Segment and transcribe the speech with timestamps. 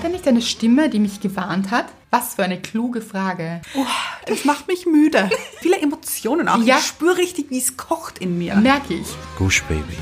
[0.00, 1.84] War da nicht eine Stimme, die mich gewarnt hat?
[2.08, 3.60] Was für eine kluge Frage.
[3.74, 3.84] Oh,
[4.24, 5.28] das macht mich müde.
[5.60, 6.62] Viele Emotionen auch.
[6.62, 6.78] Ja.
[6.78, 8.54] Ich spüre richtig, wie es kocht in mir.
[8.54, 9.06] Merke ich.
[9.36, 9.98] Gush Baby.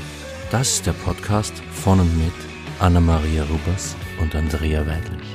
[0.51, 2.31] Das ist der Podcast von und mit
[2.79, 5.27] Anna-Maria Rubers und Andrea Weidlich.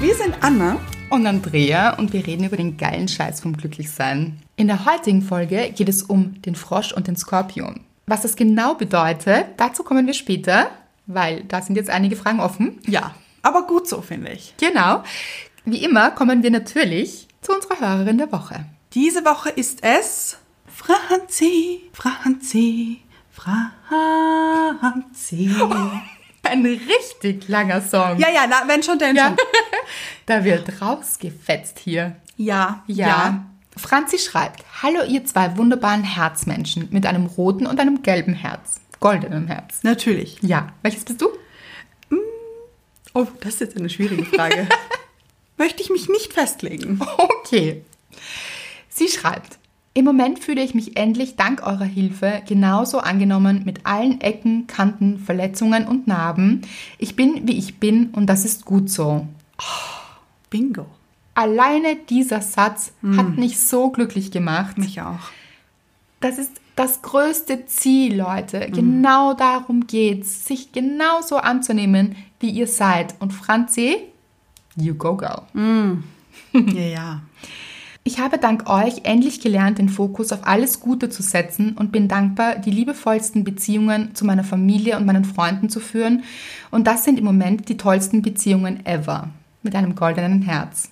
[0.00, 0.78] Wir sind Anna.
[1.10, 4.40] Und Andrea und wir reden über den geilen Scheiß vom Glücklichsein.
[4.56, 7.80] In der heutigen Folge geht es um den Frosch und den Skorpion.
[8.06, 10.70] Was das genau bedeutet, dazu kommen wir später,
[11.06, 12.78] weil da sind jetzt einige Fragen offen.
[12.86, 14.54] Ja, aber gut so, finde ich.
[14.58, 15.02] Genau.
[15.64, 18.64] Wie immer kommen wir natürlich zu unserer Hörerin der Woche.
[18.94, 23.00] Diese Woche ist es Franzi, Franzi,
[23.30, 25.50] Franzi.
[26.42, 28.18] Ein richtig langer Song.
[28.18, 29.26] Ja, ja, na, wenn schon, denn Ja.
[29.28, 29.36] schon.
[30.26, 32.16] Da wird rausgefetzt hier.
[32.36, 33.44] Ja, Ja.
[33.76, 38.80] Franzi schreibt, Hallo ihr zwei wunderbaren Herzmenschen mit einem roten und einem gelben Herz.
[39.00, 39.82] Goldenem Herz.
[39.82, 40.38] Natürlich.
[40.42, 40.72] Ja.
[40.82, 41.28] Welches bist du?
[43.14, 44.68] Oh, das ist jetzt eine schwierige Frage.
[45.58, 47.00] Möchte ich mich nicht festlegen.
[47.16, 47.82] Okay.
[48.88, 49.58] Sie schreibt,
[49.92, 55.18] im Moment fühle ich mich endlich dank eurer Hilfe genauso angenommen mit allen Ecken, Kanten,
[55.18, 56.62] Verletzungen und Narben.
[56.98, 59.26] Ich bin, wie ich bin und das ist gut so.
[60.48, 60.86] Bingo.
[61.34, 64.78] Alleine dieser Satz hat mich so glücklich gemacht.
[64.78, 65.30] Mich auch.
[66.20, 68.70] Das ist das größte Ziel, Leute.
[68.70, 73.14] Genau darum geht's, sich genauso anzunehmen, wie ihr seid.
[73.20, 73.98] Und Franzi,
[74.76, 75.42] you go girl.
[76.52, 77.22] Ja, ja.
[78.02, 82.08] Ich habe dank euch endlich gelernt, den Fokus auf alles Gute zu setzen und bin
[82.08, 86.24] dankbar, die liebevollsten Beziehungen zu meiner Familie und meinen Freunden zu führen.
[86.70, 89.28] Und das sind im Moment die tollsten Beziehungen ever.
[89.62, 90.90] Mit einem goldenen Herz.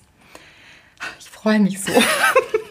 [1.19, 1.91] Ich freue mich so.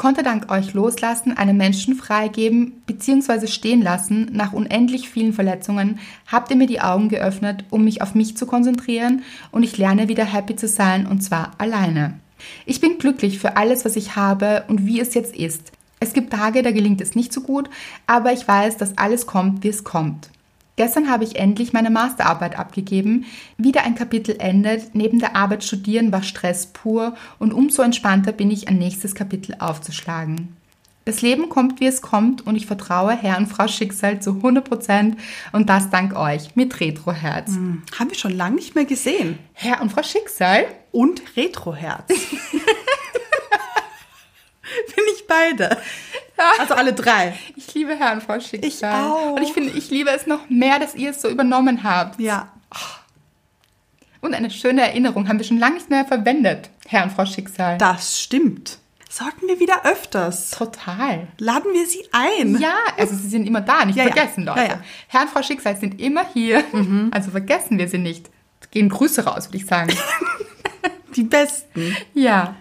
[0.00, 3.46] Konnte dank euch loslassen, einen Menschen freigeben bzw.
[3.48, 4.30] stehen lassen.
[4.32, 8.46] Nach unendlich vielen Verletzungen habt ihr mir die Augen geöffnet, um mich auf mich zu
[8.46, 12.14] konzentrieren und ich lerne wieder happy zu sein und zwar alleine.
[12.64, 15.70] Ich bin glücklich für alles, was ich habe und wie es jetzt ist.
[16.00, 17.68] Es gibt Tage, da gelingt es nicht so gut,
[18.06, 20.30] aber ich weiß, dass alles kommt, wie es kommt.
[20.80, 23.26] Gestern habe ich endlich meine Masterarbeit abgegeben.
[23.58, 24.94] Wieder ein Kapitel endet.
[24.94, 29.56] Neben der Arbeit studieren war Stress pur und umso entspannter bin ich, ein nächstes Kapitel
[29.58, 30.56] aufzuschlagen.
[31.04, 35.16] Das Leben kommt, wie es kommt und ich vertraue Herr und Frau Schicksal zu 100%
[35.52, 37.50] und das dank euch mit Retroherz.
[37.98, 39.38] Haben wir schon lange nicht mehr gesehen.
[39.52, 40.64] Herr und Frau Schicksal?
[40.92, 42.08] Und Retroherz.
[44.96, 45.76] Bin ich beide.
[46.58, 47.34] Also alle drei.
[47.56, 48.68] Ich liebe Herr und Frau Schicksal.
[48.68, 49.32] Ich auch.
[49.36, 52.18] Und ich finde, ich liebe es noch mehr, dass ihr es so übernommen habt.
[52.20, 52.48] Ja.
[54.20, 57.78] Und eine schöne Erinnerung haben wir schon lange nicht mehr verwendet, Herr und Frau Schicksal.
[57.78, 58.78] Das stimmt.
[59.08, 60.50] Sollten wir wieder öfters.
[60.50, 61.26] Total.
[61.38, 62.58] Laden wir sie ein.
[62.60, 64.12] Ja, also sie sind immer da, nicht Ja, ja.
[64.12, 64.60] vergessen, Leute.
[64.60, 64.80] Ja, ja.
[65.08, 66.62] Herr und Frau Schicksal sind immer hier,
[67.10, 68.30] also vergessen wir sie nicht.
[68.70, 69.92] Gehen Grüße raus, würde ich sagen.
[71.16, 71.96] Die besten.
[72.14, 72.54] ja.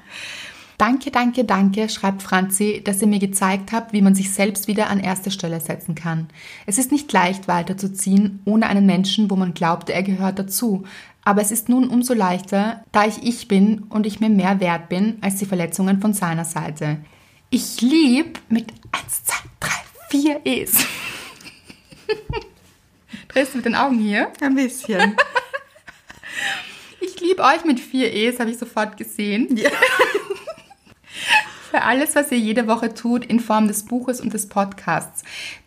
[0.80, 4.90] Danke, danke, danke, schreibt Franzi, dass ihr mir gezeigt habt, wie man sich selbst wieder
[4.90, 6.30] an erste Stelle setzen kann.
[6.66, 10.86] Es ist nicht leicht weiterzuziehen, ohne einen Menschen, wo man glaubte, er gehört dazu.
[11.22, 14.88] Aber es ist nun umso leichter, da ich ich bin und ich mir mehr wert
[14.88, 17.00] bin als die Verletzungen von seiner Seite.
[17.50, 19.70] Ich lieb mit 1, 2, 3,
[20.12, 20.86] 4 E's.
[23.28, 24.32] Drehst du mit den Augen hier?
[24.40, 25.18] Ein bisschen.
[27.02, 29.56] Ich liebe euch mit vier E's, habe ich sofort gesehen.
[29.56, 29.70] Ja.
[31.70, 35.22] Für alles, was ihr jede Woche tut, in Form des Buches und des Podcasts.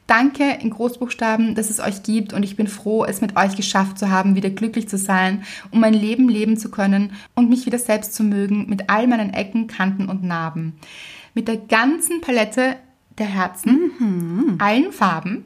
[0.08, 4.00] Danke in Großbuchstaben, dass es euch gibt und ich bin froh, es mit euch geschafft
[4.00, 7.78] zu haben, wieder glücklich zu sein, um mein Leben leben zu können und mich wieder
[7.78, 10.76] selbst zu mögen, mit all meinen Ecken, Kanten und Narben.
[11.34, 12.74] Mit der ganzen Palette
[13.18, 15.44] der Herzen, allen Farben.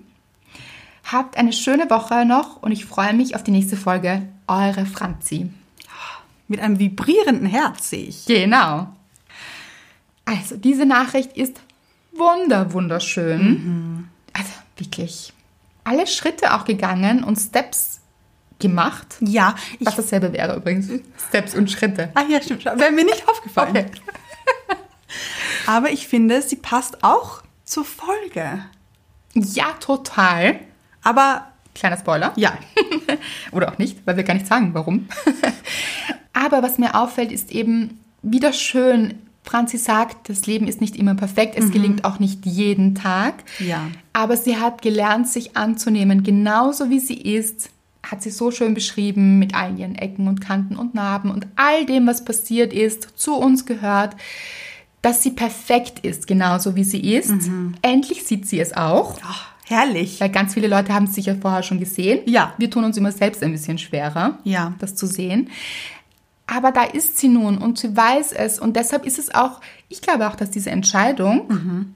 [1.04, 4.22] Habt eine schöne Woche noch und ich freue mich auf die nächste Folge.
[4.48, 5.50] Eure Franzi.
[6.48, 8.24] Mit einem vibrierenden Herz sehe ich.
[8.24, 8.88] Genau.
[10.26, 11.56] Also, diese Nachricht ist
[12.12, 14.08] wunder, wunderschön.
[14.34, 15.32] Also, wirklich
[15.84, 18.00] alle Schritte auch gegangen und Steps
[18.58, 19.16] gemacht.
[19.20, 19.86] Ja, ich.
[19.86, 20.88] Was dasselbe wäre übrigens.
[21.28, 22.10] Steps und Schritte.
[22.14, 22.64] Ah ja, stimmt.
[22.64, 23.70] Wäre mir nicht aufgefallen.
[23.76, 23.90] Okay.
[25.66, 28.64] Aber ich finde, sie passt auch zur Folge.
[29.34, 30.60] Ja, total.
[31.02, 32.32] Aber Kleiner Spoiler.
[32.36, 32.56] ja,
[33.52, 35.08] Oder auch nicht, weil wir gar nicht sagen, warum.
[36.32, 41.14] Aber was mir auffällt, ist eben wieder schön, Franzi sagt, das Leben ist nicht immer
[41.14, 43.44] perfekt, es gelingt auch nicht jeden Tag.
[43.60, 43.86] Ja.
[44.12, 47.70] Aber sie hat gelernt, sich anzunehmen, genauso wie sie ist.
[48.02, 51.86] Hat sie so schön beschrieben, mit all ihren Ecken und Kanten und Narben und all
[51.86, 54.16] dem, was passiert ist, zu uns gehört,
[55.02, 57.32] dass sie perfekt ist, genauso wie sie ist.
[57.82, 59.16] Endlich sieht sie es auch.
[59.24, 60.20] Ach, Herrlich.
[60.20, 62.20] Weil ganz viele Leute haben es sicher vorher schon gesehen.
[62.26, 62.54] Ja.
[62.56, 64.74] Wir tun uns immer selbst ein bisschen schwerer, Ja.
[64.78, 65.50] das zu sehen.
[66.46, 68.58] Aber da ist sie nun und sie weiß es.
[68.58, 71.86] Und deshalb ist es auch, ich glaube auch, dass diese Entscheidung,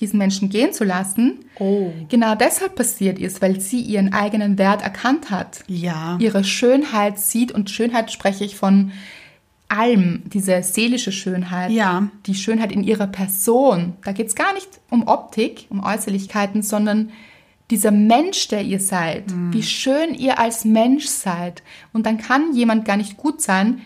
[0.00, 1.92] diesen Menschen gehen zu lassen, Oh.
[2.08, 5.64] genau deshalb passiert ist, weil sie ihren eigenen Wert erkannt hat.
[5.66, 6.16] Ja.
[6.20, 8.92] Ihre Schönheit sieht und Schönheit spreche ich von
[9.68, 12.08] allem, diese seelische Schönheit, Ja.
[12.26, 13.94] die Schönheit in ihrer Person.
[14.04, 17.10] Da geht es gar nicht um Optik, um Äußerlichkeiten, sondern
[17.72, 19.52] dieser Mensch, der ihr seid, Hm.
[19.52, 21.62] wie schön ihr als Mensch seid.
[21.92, 23.80] Und dann kann jemand gar nicht gut sein,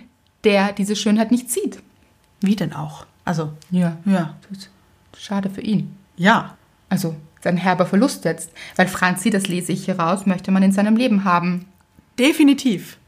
[0.44, 1.78] der diese Schönheit nicht sieht.
[2.42, 3.06] Wie denn auch?
[3.24, 3.96] Also, Ja.
[4.04, 4.36] ja.
[5.16, 5.96] Schade für ihn.
[6.16, 6.56] Ja.
[6.90, 8.50] Also sein herber Verlust jetzt.
[8.76, 11.64] Weil Franzi, das lese ich hier raus, möchte man in seinem Leben haben.
[12.18, 12.98] Definitiv.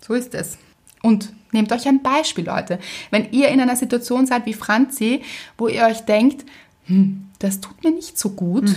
[0.00, 0.56] So ist es.
[1.02, 2.78] Und nehmt euch ein Beispiel, Leute.
[3.10, 5.22] Wenn ihr in einer Situation seid wie Franzi,
[5.58, 6.44] wo ihr euch denkt,
[6.86, 8.70] hm, das tut mir nicht so gut,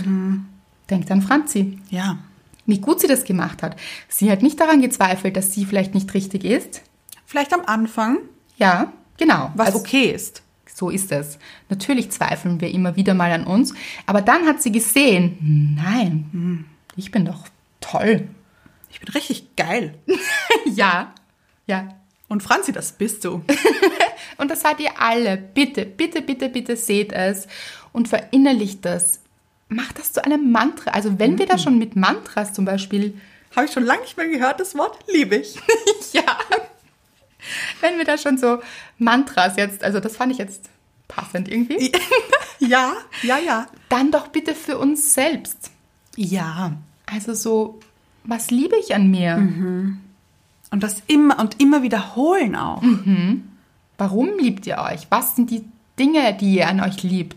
[0.90, 1.78] denkt an Franzi.
[1.90, 2.18] Ja.
[2.66, 3.76] Wie gut sie das gemacht hat.
[4.08, 6.82] Sie hat nicht daran gezweifelt, dass sie vielleicht nicht richtig ist.
[7.26, 8.18] Vielleicht am Anfang,
[8.56, 9.50] Ja, genau.
[9.54, 10.42] was Also, okay ist.
[10.72, 11.38] So ist es.
[11.68, 13.74] Natürlich zweifeln wir immer wieder mal an uns,
[14.06, 16.64] aber dann hat sie gesehen, nein,
[16.96, 17.46] ich bin doch
[17.80, 18.28] toll.
[18.90, 19.94] Ich bin richtig geil.
[20.74, 21.14] Ja,
[21.66, 21.88] ja.
[22.28, 23.42] Und Franzi, das bist du.
[24.36, 25.36] Und das seid ihr alle.
[25.36, 27.46] Bitte, bitte, bitte, bitte seht es
[27.92, 29.20] und verinnerlicht das.
[29.70, 30.90] Macht das zu einem Mantra.
[30.90, 33.18] Also wenn wir da schon mit Mantras zum Beispiel,
[33.56, 35.56] Habe ich schon lange nicht mehr gehört, das Wort liebe ich.
[36.12, 36.36] ja,
[37.80, 38.58] wenn wir da schon so
[38.98, 40.68] Mantras jetzt, also das fand ich jetzt
[41.08, 41.92] passend irgendwie,
[42.58, 43.66] ja, ja, ja.
[43.88, 45.70] dann doch bitte für uns selbst.
[46.16, 46.72] Ja.
[47.06, 47.80] Also so,
[48.24, 49.36] was liebe ich an mir?
[50.70, 52.82] Und das immer und immer wiederholen auch.
[53.98, 55.08] Warum liebt ihr euch?
[55.10, 55.64] Was sind die
[55.98, 57.36] Dinge, die ihr an euch liebt?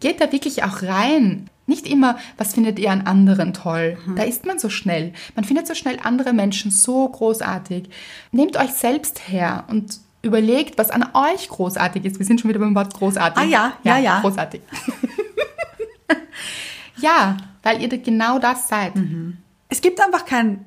[0.00, 1.48] Geht da wirklich auch rein.
[1.66, 3.98] Nicht immer, was findet ihr an anderen toll?
[4.14, 5.12] Da ist man so schnell.
[5.34, 7.88] Man findet so schnell andere Menschen so großartig.
[8.30, 12.18] Nehmt euch selbst her und überlegt, was an euch großartig ist.
[12.18, 13.42] Wir sind schon wieder beim Wort großartig.
[13.42, 14.20] Ah ja, ja, ja.
[14.20, 14.60] Großartig.
[16.96, 18.92] ja, weil ihr genau das seid.
[19.68, 20.64] Es gibt einfach kein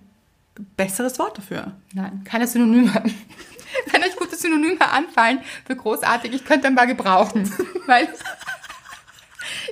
[0.75, 1.73] besseres Wort dafür.
[1.93, 2.91] Nein, keine Synonyme.
[3.91, 7.49] Wenn euch gute Synonyme anfallen für großartig, ich könnte ein paar gebrauchen.
[7.85, 8.07] Weil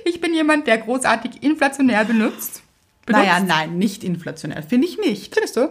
[0.08, 2.62] ich bin jemand, der großartig inflationär benutzt.
[3.06, 3.26] benutzt.
[3.26, 4.62] Naja, nein, nicht inflationell.
[4.62, 5.34] Finde ich nicht.
[5.34, 5.70] Findest du?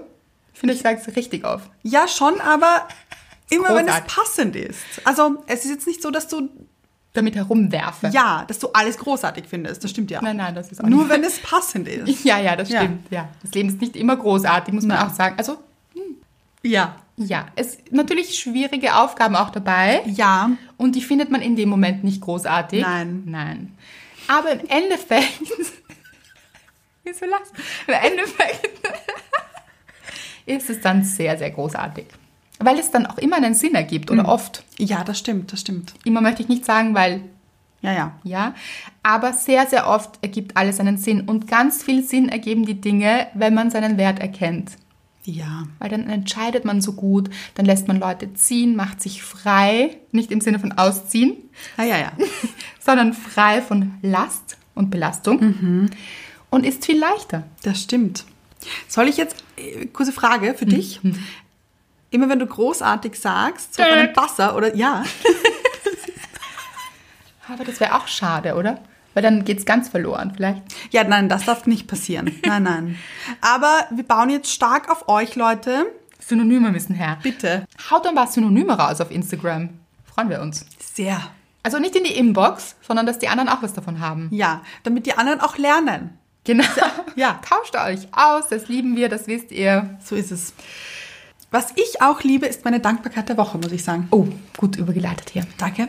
[0.53, 1.69] Ich finde, ich sage es richtig auf.
[1.83, 2.87] Ja, schon, aber
[3.49, 4.13] immer wenn es Großartig.
[4.15, 4.79] passend ist.
[5.03, 6.49] Also, es ist jetzt nicht so, dass du,
[7.13, 8.07] Damit herumwerfe.
[8.11, 9.83] ja, dass du alles großartig findest.
[9.83, 10.19] Das stimmt ja.
[10.21, 11.09] Nein, nein, das ist auch Nur nicht.
[11.11, 12.23] wenn es passend ist.
[12.23, 12.79] Ja, ja, das Ja.
[12.81, 13.11] stimmt.
[13.11, 13.29] Ja.
[13.43, 15.07] Das Leben ist nicht immer großartig, muss man Nein.
[15.07, 15.35] auch sagen.
[15.37, 15.57] Also,
[16.63, 16.95] Ja.
[17.17, 20.01] ja, es natürlich schwierige Aufgaben auch dabei.
[20.07, 20.51] Ja.
[20.75, 22.81] Und die findet man in dem Moment nicht großartig.
[22.81, 23.23] Nein.
[23.25, 23.73] Nein.
[24.27, 25.41] Aber im Endeffekt.
[27.03, 27.53] Wieso lachst?
[27.87, 28.69] Im Endeffekt
[30.45, 32.05] ist es dann sehr, sehr großartig.
[32.59, 34.63] Weil es dann auch immer einen Sinn ergibt oder oft.
[34.77, 35.93] Ja, das stimmt, das stimmt.
[36.03, 37.21] Immer möchte ich nicht sagen, weil
[37.81, 38.19] Ja, ja.
[38.23, 38.55] ja,
[39.03, 41.21] aber sehr, sehr oft ergibt alles einen Sinn.
[41.21, 44.71] Und ganz viel Sinn ergeben die Dinge, wenn man seinen Wert erkennt.
[45.29, 45.65] Ja.
[45.79, 50.31] Weil dann entscheidet man so gut, dann lässt man Leute ziehen, macht sich frei, nicht
[50.31, 51.35] im Sinne von ausziehen,
[51.75, 52.11] Ah, ja, ja.
[52.79, 55.89] sondern frei von Last und Belastung
[56.49, 57.43] und ist viel leichter.
[57.63, 58.23] Das stimmt.
[58.87, 61.01] Soll ich jetzt, äh, kurze Frage für dich.
[62.09, 65.03] Immer wenn du großartig sagst, so bei einem Wasser oder, ja,
[67.49, 68.81] Aber das wäre auch schade, oder?
[69.17, 70.61] Weil dann geht es ganz verloren vielleicht.
[70.91, 72.39] Ja, nein, das darf nicht passieren.
[72.45, 72.99] Nein, nein.
[73.41, 75.87] Aber wir bauen jetzt stark auf euch, Leute.
[76.19, 77.17] Synonyme müssen her.
[77.23, 77.65] Bitte.
[77.89, 79.69] Haut ein paar Synonyme raus auf Instagram.
[80.05, 80.67] Freuen wir uns.
[80.93, 81.19] Sehr.
[81.63, 84.27] Also nicht in die Inbox, sondern dass die anderen auch was davon haben.
[84.31, 86.15] Ja, damit die anderen auch lernen.
[86.43, 86.63] Genau.
[87.15, 87.39] Ja.
[87.49, 89.97] Tauscht euch aus, das lieben wir, das wisst ihr.
[90.05, 90.53] So ist es.
[91.49, 94.07] Was ich auch liebe, ist meine Dankbarkeit der Woche, muss ich sagen.
[94.11, 94.27] Oh,
[94.57, 95.47] gut übergeleitet hier.
[95.57, 95.87] Danke.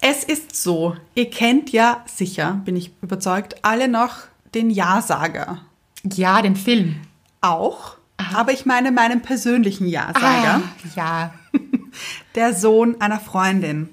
[0.00, 4.16] Es ist so, ihr kennt ja sicher, bin ich überzeugt, alle noch
[4.54, 5.58] den Ja-Sager.
[6.02, 6.96] Ja, den Film.
[7.40, 7.96] Auch.
[8.34, 10.62] Aber ich meine meinen persönlichen Ja-Sager.
[10.62, 11.34] Ah, ja.
[12.34, 13.88] Der Sohn einer Freundin.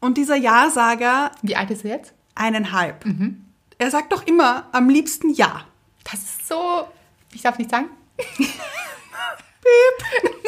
[0.00, 2.12] Und dieser Ja-Sager, Wie alt ist er jetzt?
[2.36, 3.04] eineinhalb.
[3.78, 5.62] Er sagt doch immer am liebsten Ja.
[6.04, 6.86] Das ist so.
[7.34, 7.86] Ich darf nicht sagen.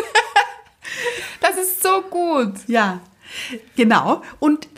[1.40, 2.54] Das ist so gut.
[2.68, 3.00] Ja,
[3.76, 4.22] genau.
[4.38, 4.68] Und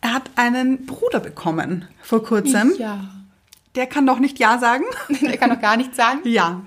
[0.00, 2.74] er hat einen Bruder bekommen vor kurzem.
[2.78, 3.08] Ja.
[3.74, 4.84] Der kann noch nicht Ja sagen.
[5.22, 6.20] Der kann noch gar nichts sagen.
[6.24, 6.62] Ja.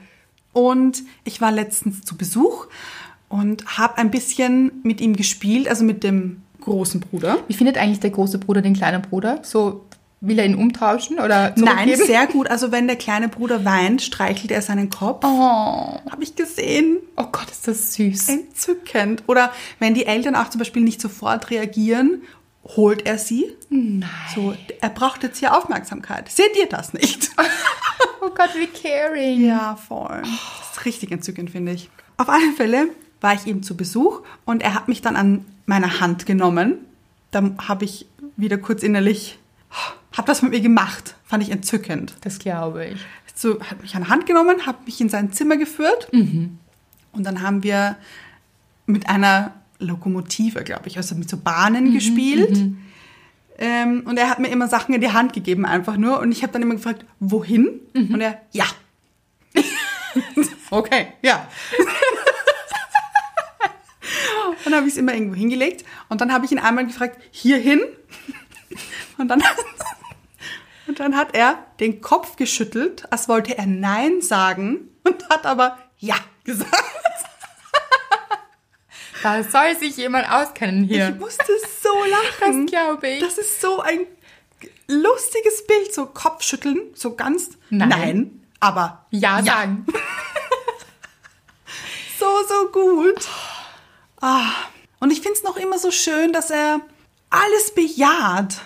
[0.53, 2.67] Und ich war letztens zu Besuch
[3.29, 7.39] und habe ein bisschen mit ihm gespielt, also mit dem großen Bruder.
[7.47, 9.39] Wie findet eigentlich der große Bruder den kleinen Bruder?
[9.43, 9.85] So
[10.25, 12.05] will er ihn umtauschen oder Nein, zurückgeben?
[12.05, 12.49] sehr gut.
[12.49, 15.23] Also wenn der kleine Bruder weint, streichelt er seinen Kopf.
[15.25, 15.99] Oh.
[16.09, 16.97] Habe ich gesehen.
[17.17, 18.29] oh Gott, ist das süß.
[18.29, 19.23] Entzückend.
[19.27, 22.21] Oder wenn die Eltern auch zum Beispiel nicht sofort reagieren,
[22.63, 23.45] holt er sie.
[23.69, 24.09] Nein.
[24.33, 26.29] So, er braucht jetzt hier Aufmerksamkeit.
[26.31, 27.29] Seht ihr das nicht?
[28.25, 29.45] Oh Gott, wie caring.
[29.45, 30.21] Ja, voll.
[30.21, 31.89] Das ist richtig entzückend, finde ich.
[32.15, 32.87] Auf alle Fälle
[33.19, 36.77] war ich eben zu Besuch und er hat mich dann an meiner Hand genommen.
[37.31, 38.05] Dann habe ich
[38.37, 39.39] wieder kurz innerlich,
[40.13, 41.15] hat was mit mir gemacht.
[41.25, 42.15] Fand ich entzückend.
[42.21, 42.99] Das glaube ich.
[43.35, 46.07] So, hat mich an die Hand genommen, hat mich in sein Zimmer geführt
[47.13, 47.95] und dann haben wir
[48.85, 52.57] mit einer Lokomotive, glaube ich, also mit so Bahnen gespielt.
[53.57, 56.19] Ähm, und er hat mir immer Sachen in die Hand gegeben, einfach nur.
[56.19, 57.79] Und ich habe dann immer gefragt, wohin?
[58.13, 58.65] Und er, ja.
[60.71, 61.47] okay, ja.
[64.57, 65.85] und dann habe ich es immer irgendwo hingelegt.
[66.09, 67.81] Und dann habe ich ihn einmal gefragt, hierhin?
[69.17, 69.43] Und dann,
[70.87, 75.77] und dann hat er den Kopf geschüttelt, als wollte er Nein sagen und hat aber
[75.97, 76.83] Ja gesagt.
[79.23, 81.09] Da soll sich jemand auskennen hier.
[81.09, 81.45] Ich musste
[81.81, 82.67] so lachen.
[82.67, 83.21] Das glaube ich.
[83.21, 84.05] Das ist so ein
[84.87, 88.45] lustiges Bild, so Kopfschütteln, so ganz Nein.
[88.59, 89.85] aber ja, sagen.
[92.19, 93.27] so, so gut.
[94.19, 94.51] Ah.
[94.99, 96.81] Und ich finde es noch immer so schön, dass er
[97.29, 98.57] alles bejaht.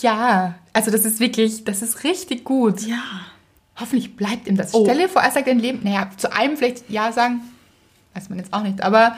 [0.00, 2.82] Ja, also das ist wirklich, das ist richtig gut.
[2.82, 3.02] Ja.
[3.78, 4.72] Hoffentlich bleibt ihm das.
[4.72, 4.84] Oh.
[4.84, 7.40] Stell dir vor, er sagt ein Leben, naja, zu allem vielleicht Ja sagen,
[8.14, 9.16] weiß man jetzt auch nicht, aber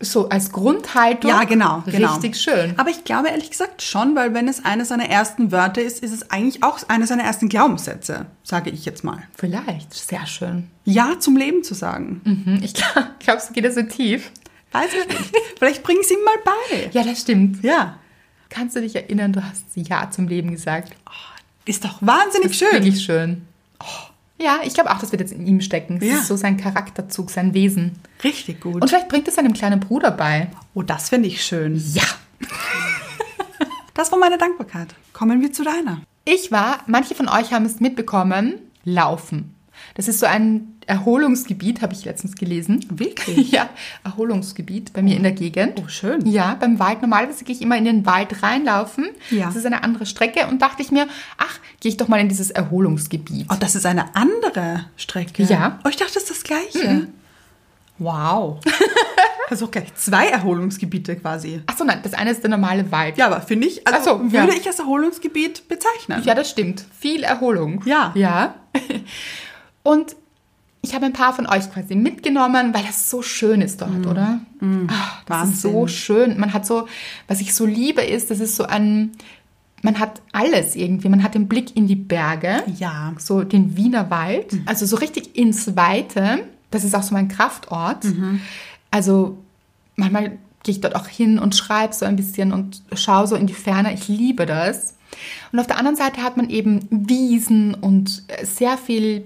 [0.00, 1.28] so als Grundhaltung.
[1.30, 2.12] Ja, genau, genau.
[2.14, 2.74] Richtig schön.
[2.78, 6.12] Aber ich glaube ehrlich gesagt schon, weil wenn es eine seiner ersten Wörter ist, ist
[6.12, 9.24] es eigentlich auch eine seiner ersten Glaubenssätze, sage ich jetzt mal.
[9.36, 10.70] Vielleicht, sehr schön.
[10.84, 12.20] Ja zum Leben zu sagen.
[12.24, 14.30] Mhm, Ich glaube, glaubst du, geht das so tief?
[14.72, 15.32] Weiß ich nicht.
[15.58, 16.90] Vielleicht bring ich ihm mal bei.
[16.92, 17.62] Ja, das stimmt.
[17.64, 17.98] Ja.
[18.50, 20.92] Kannst du dich erinnern, du hast Ja zum Leben gesagt.
[21.64, 22.72] Ist doch wahnsinnig schön.
[22.72, 23.42] Wirklich schön.
[24.40, 25.98] Ja, ich glaube auch, das wird jetzt in ihm stecken.
[25.98, 26.14] Das Ja.
[26.16, 27.98] ist so sein Charakterzug, sein Wesen.
[28.24, 28.80] Richtig gut.
[28.80, 30.48] Und vielleicht bringt es seinem kleinen Bruder bei.
[30.74, 31.82] oh, das finde ich schön.
[31.94, 32.04] Ja.
[33.94, 34.94] Das war meine Dankbarkeit.
[35.12, 36.02] Kommen wir zu deiner.
[36.24, 39.56] Ich war, manche von euch haben es mitbekommen, Laufen.
[39.94, 42.84] Das ist so ein Erholungsgebiet, habe ich letztens gelesen.
[42.90, 43.52] Wirklich?
[43.58, 43.70] Ja,
[44.04, 45.82] Erholungsgebiet bei mir in der Gegend.
[45.82, 46.26] Oh, schön.
[46.26, 47.02] Ja, beim Wald.
[47.02, 49.08] Normalerweise gehe ich immer in den Wald reinlaufen.
[49.30, 49.46] Ja.
[49.46, 50.46] Das ist eine andere Strecke.
[50.46, 53.46] Und dachte ich mir, ach, gehe ich doch mal in dieses Erholungsgebiet.
[53.50, 55.44] Oh, das ist eine andere Strecke.
[55.44, 55.78] Ja.
[55.84, 57.08] Oh, ich dachte, das ist das Gleiche.
[57.98, 58.60] Wow.
[59.50, 61.62] also auch gleich zwei Erholungsgebiete quasi.
[61.66, 63.18] Ach so, nein, das eine ist der normale Wald.
[63.18, 64.58] Ja, aber finde ich, also so, würde ja.
[64.58, 66.22] ich als Erholungsgebiet bezeichnen.
[66.24, 66.84] Ja, das stimmt.
[66.98, 67.82] Viel Erholung.
[67.84, 68.12] Ja.
[68.14, 68.54] Ja.
[69.82, 70.16] Und
[70.82, 74.40] ich habe ein paar von euch quasi mitgenommen, weil das so schön ist dort, oder?
[74.88, 75.74] Ach, das ist so Mm.
[75.74, 75.88] Wahnsinn.
[75.88, 76.38] schön.
[76.40, 76.86] Man hat so,
[77.26, 79.12] was ich so liebe, ist, das ist so ein,
[79.82, 81.08] man hat alles irgendwie.
[81.08, 83.10] Man hat den Blick in die Berge, Ja.
[83.12, 83.18] Mhm.
[83.18, 86.44] so den Wiener Wald, also so richtig ins Weite.
[86.70, 88.04] Das ist auch so mein Kraftort.
[88.04, 88.40] Mhm.
[88.90, 89.38] Also
[89.96, 93.46] manchmal gehe ich dort auch hin und schreibe so ein bisschen und schaue so in
[93.46, 93.94] die Ferne.
[93.94, 94.94] Ich liebe das.
[95.52, 99.24] Und auf der anderen Seite hat man eben Wiesen und äh, sehr viel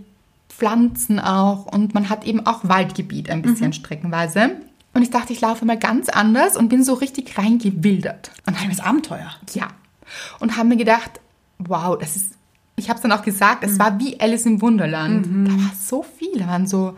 [0.62, 4.60] Pflanzen auch und man hat eben auch Waldgebiet ein bisschen streckenweise.
[4.94, 8.30] Und ich dachte, ich laufe mal ganz anders und bin so richtig reingewildert.
[8.46, 9.32] Und Ein Abenteuer.
[9.54, 9.66] ja.
[10.38, 11.18] Und haben mir gedacht,
[11.58, 12.34] wow, das ist,
[12.76, 15.26] ich habe es dann auch gesagt, es war wie Alice im Wunderland.
[15.48, 16.96] Da war so viel, da waren so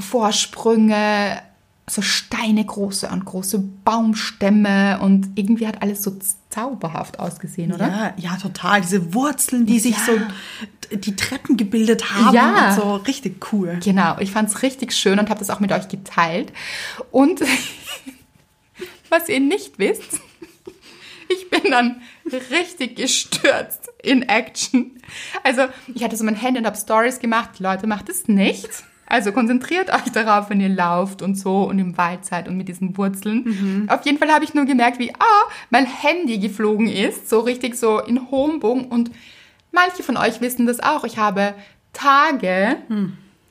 [0.00, 1.40] Vorsprünge,
[1.88, 6.16] so Steine große und große Baumstämme und irgendwie hat alles so
[6.50, 7.88] zauberhaft ausgesehen, oder?
[7.88, 8.80] Ja, ja, total.
[8.82, 10.04] Diese Wurzeln, die sich Ja.
[10.90, 12.74] so die Treppen gebildet haben Ja.
[12.74, 13.78] so richtig cool.
[13.82, 16.52] Genau, ich fand es richtig schön und habe das auch mit euch geteilt.
[17.10, 17.40] Und
[19.10, 20.20] was ihr nicht wisst,
[21.28, 22.00] ich bin dann
[22.50, 24.92] richtig gestürzt in Action.
[25.42, 25.62] Also
[25.94, 27.60] ich hatte so mein Handy und habe Stories gemacht.
[27.60, 28.68] Leute, macht es nicht.
[29.10, 32.68] Also konzentriert euch darauf, wenn ihr lauft und so und im Wald seid und mit
[32.68, 33.88] diesen Wurzeln.
[33.88, 37.74] Auf jeden Fall habe ich nur gemerkt, wie ah, mein Handy geflogen ist, so richtig
[37.76, 38.84] so in hohem Bogen.
[38.84, 39.10] Und
[39.72, 41.04] manche von euch wissen das auch.
[41.04, 41.54] Ich habe
[41.94, 42.76] Tage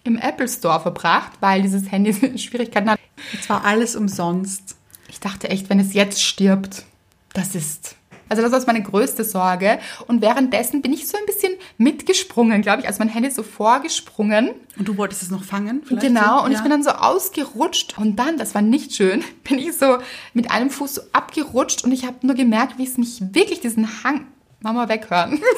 [0.04, 3.00] im Apple Store verbracht, weil dieses Handy Schwierigkeiten hat.
[3.34, 4.78] Jetzt war alles umsonst.
[5.10, 6.86] Ich dachte echt, wenn es jetzt stirbt,
[7.34, 7.97] das ist.
[8.30, 9.80] Also das war meine größte Sorge.
[10.08, 12.88] Und währenddessen bin ich so ein bisschen mitgesprungen, glaube ich.
[12.88, 14.52] Also mein Handy ist so vorgesprungen.
[14.78, 15.82] Und du wolltest es noch fangen?
[15.86, 16.46] vielleicht Genau, so?
[16.46, 16.58] und ja.
[16.58, 19.98] ich bin dann so ausgerutscht und dann, das war nicht schön, bin ich so
[20.34, 24.04] mit einem Fuß so abgerutscht und ich habe nur gemerkt, wie es mich wirklich diesen
[24.04, 24.26] Hang,
[24.62, 25.40] Mama weghören,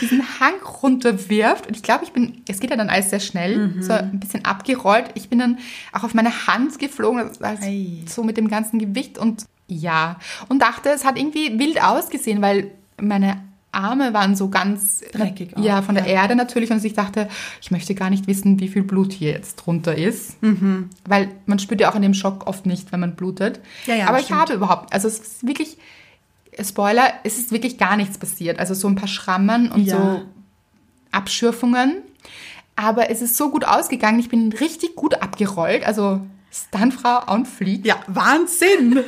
[0.00, 3.68] diesen Hang runterwirft und ich glaube, ich bin, es geht ja dann alles sehr schnell,
[3.68, 3.82] Mhm.
[3.82, 5.10] so ein bisschen abgerollt.
[5.14, 5.58] Ich bin dann
[5.92, 8.02] auch auf meine Hand geflogen, Ei.
[8.06, 10.16] so mit dem ganzen Gewicht und Ja,
[10.48, 13.42] und dachte, es hat irgendwie wild ausgesehen, weil meine
[13.74, 16.12] Arme waren so ganz Dreckig auch, Ja, von der ja.
[16.22, 16.70] Erde natürlich.
[16.70, 17.28] Und ich dachte,
[17.62, 20.42] ich möchte gar nicht wissen, wie viel Blut hier jetzt drunter ist.
[20.42, 20.90] Mhm.
[21.06, 23.60] Weil man spürt ja auch in dem Schock oft nicht, wenn man blutet.
[23.86, 24.40] Ja, ja, Aber ich stimmt.
[24.40, 25.78] habe überhaupt, also es ist wirklich,
[26.62, 28.58] Spoiler, es ist wirklich gar nichts passiert.
[28.58, 29.96] Also so ein paar Schrammen und Ja.
[29.96, 30.22] so
[31.10, 32.02] Abschürfungen.
[32.76, 34.18] Aber es ist so gut ausgegangen.
[34.18, 35.84] Ich bin richtig gut abgerollt.
[35.86, 37.86] Also Stuntfrau on fleek.
[37.86, 39.00] Ja, Wahnsinn.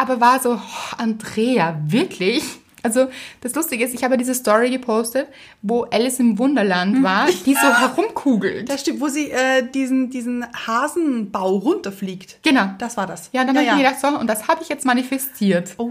[0.00, 2.42] Aber war so, oh, Andrea, wirklich?
[2.82, 3.08] Also
[3.42, 5.28] das Lustige ist, ich habe diese Story gepostet,
[5.60, 8.66] wo Alice im Wunderland war, die so herumkugelt.
[8.66, 12.38] Das stimmt, wo sie äh, diesen, diesen Hasenbau runterfliegt.
[12.42, 12.70] Genau.
[12.78, 13.28] Das war das.
[13.34, 15.74] Ja, und dann ja, habe ich mir gedacht, so, und das habe ich jetzt manifestiert.
[15.76, 15.90] Oh.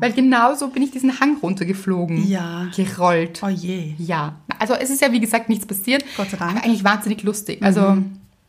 [0.00, 2.26] Weil genau so bin ich diesen Hang runtergeflogen.
[2.26, 2.70] Ja.
[2.74, 3.42] Gerollt.
[3.42, 3.92] Oh je.
[3.98, 4.36] Ja.
[4.58, 6.06] Also es ist ja wie gesagt nichts passiert.
[6.16, 6.52] Gott sei Dank.
[6.52, 7.62] Aber eigentlich wahnsinnig lustig.
[7.62, 7.98] Also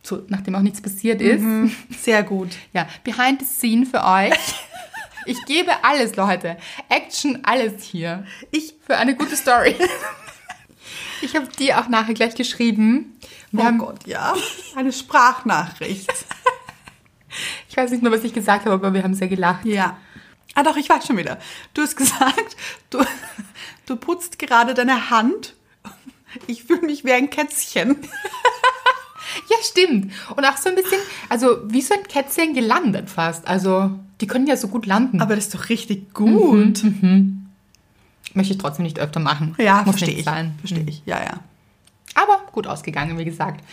[0.03, 1.43] so, nachdem auch nichts passiert ist.
[2.01, 2.49] Sehr gut.
[2.73, 4.33] Ja, behind the scene für euch.
[5.25, 6.57] Ich gebe alles, Leute.
[6.89, 8.25] Action, alles hier.
[8.51, 9.75] Ich, Für eine gute Story.
[11.21, 13.17] Ich habe dir auch nachher gleich geschrieben.
[13.53, 14.35] Wir oh Gott, ja.
[14.75, 16.11] Eine Sprachnachricht.
[17.69, 19.63] ich weiß nicht mehr, was ich gesagt habe, aber wir haben sehr gelacht.
[19.63, 19.97] Ja.
[20.53, 21.39] Ah doch, ich weiß schon wieder.
[21.73, 22.57] Du hast gesagt,
[22.89, 23.05] du,
[23.85, 25.55] du putzt gerade deine Hand.
[26.47, 27.97] Ich fühle mich wie ein Kätzchen.
[29.49, 30.11] Ja, stimmt.
[30.35, 30.99] Und auch so ein bisschen,
[31.29, 33.47] also wie so ein Kätzchen gelandet fast.
[33.47, 35.21] Also die können ja so gut landen.
[35.21, 36.83] Aber das ist doch richtig gut.
[38.35, 39.55] Möchte ich trotzdem nicht öfter machen.
[39.57, 40.25] Ja, Muss verstehe ich.
[40.25, 40.55] sein.
[40.59, 41.03] Verstehe ich.
[41.05, 41.39] Ja, ja.
[42.15, 43.63] Aber gut ausgegangen, wie gesagt.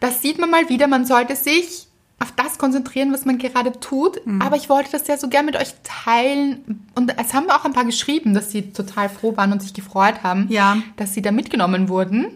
[0.00, 0.86] Das sieht man mal wieder.
[0.88, 1.86] Man sollte sich
[2.20, 4.24] auf das konzentrieren, was man gerade tut.
[4.26, 4.40] Mhm.
[4.40, 6.86] Aber ich wollte das ja so gern mit euch teilen.
[6.94, 10.22] Und es haben auch ein paar geschrieben, dass sie total froh waren und sich gefreut
[10.22, 10.76] haben, Ja.
[10.96, 12.26] dass sie da mitgenommen wurden.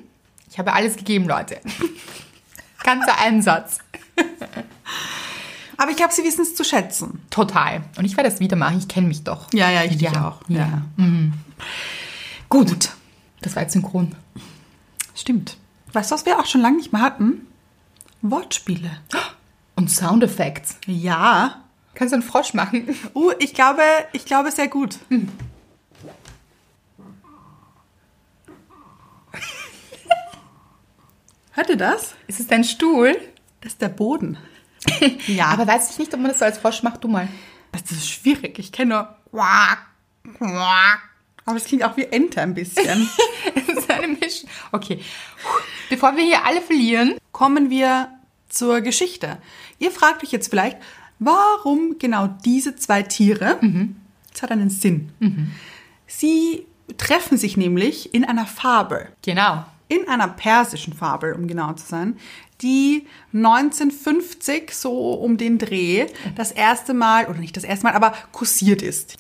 [0.50, 1.60] Ich habe alles gegeben, Leute.
[2.82, 3.78] Ganzer Einsatz.
[5.76, 7.20] Aber ich glaube, sie wissen es zu schätzen.
[7.30, 7.82] Total.
[7.96, 8.78] Und ich werde das wieder machen.
[8.78, 9.52] Ich kenne mich doch.
[9.52, 10.40] Ja, ja, ich dich Ja, auch.
[10.48, 10.82] ja.
[12.48, 12.90] Gut.
[13.42, 14.14] Das war jetzt synchron.
[15.14, 15.56] Stimmt.
[15.92, 17.46] Weißt du, was wir auch schon lange nicht mehr hatten?
[18.22, 18.90] Wortspiele.
[19.76, 20.74] Und Soundeffekte.
[20.86, 21.62] Ja.
[21.94, 22.88] Kannst du einen Frosch machen?
[23.14, 24.98] Uh, ich glaube, ich glaube sehr gut.
[31.58, 32.14] Hört ihr das?
[32.28, 33.16] Ist es dein Stuhl?
[33.62, 34.38] Das ist der Boden.
[35.26, 37.02] Ja, Aber weiß ich nicht, ob man das so als Frosch macht.
[37.02, 37.26] Du mal.
[37.72, 38.60] das ist schwierig.
[38.60, 39.42] Ich kenne nur.
[41.44, 43.08] Aber es klingt auch wie Ente ein bisschen.
[43.56, 44.48] Das ist eine Mischung.
[44.70, 45.02] Okay.
[45.90, 47.16] Bevor wir hier alle verlieren.
[47.32, 48.08] Kommen wir
[48.48, 49.38] zur Geschichte.
[49.80, 50.76] Ihr fragt euch jetzt vielleicht,
[51.18, 53.58] warum genau diese zwei Tiere?
[54.32, 55.10] Das hat einen Sinn.
[56.06, 56.66] Sie
[56.98, 59.08] treffen sich nämlich in einer Fabel.
[59.22, 59.64] Genau.
[59.88, 62.18] In einer persischen Fabel, um genau zu sein,
[62.60, 68.12] die 1950 so um den Dreh das erste Mal, oder nicht das erste Mal, aber
[68.32, 69.16] kursiert ist.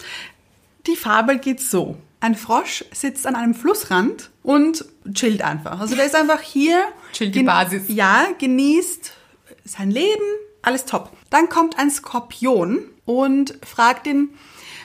[0.86, 1.96] Die Fabel geht so.
[2.20, 5.78] Ein Frosch sitzt an einem Flussrand und chillt einfach.
[5.78, 6.82] Also der ist einfach hier.
[7.12, 7.84] Chillt die Basis.
[7.88, 9.12] Ja, genießt
[9.64, 10.24] sein Leben,
[10.62, 11.12] alles top.
[11.30, 14.30] Dann kommt ein Skorpion und fragt den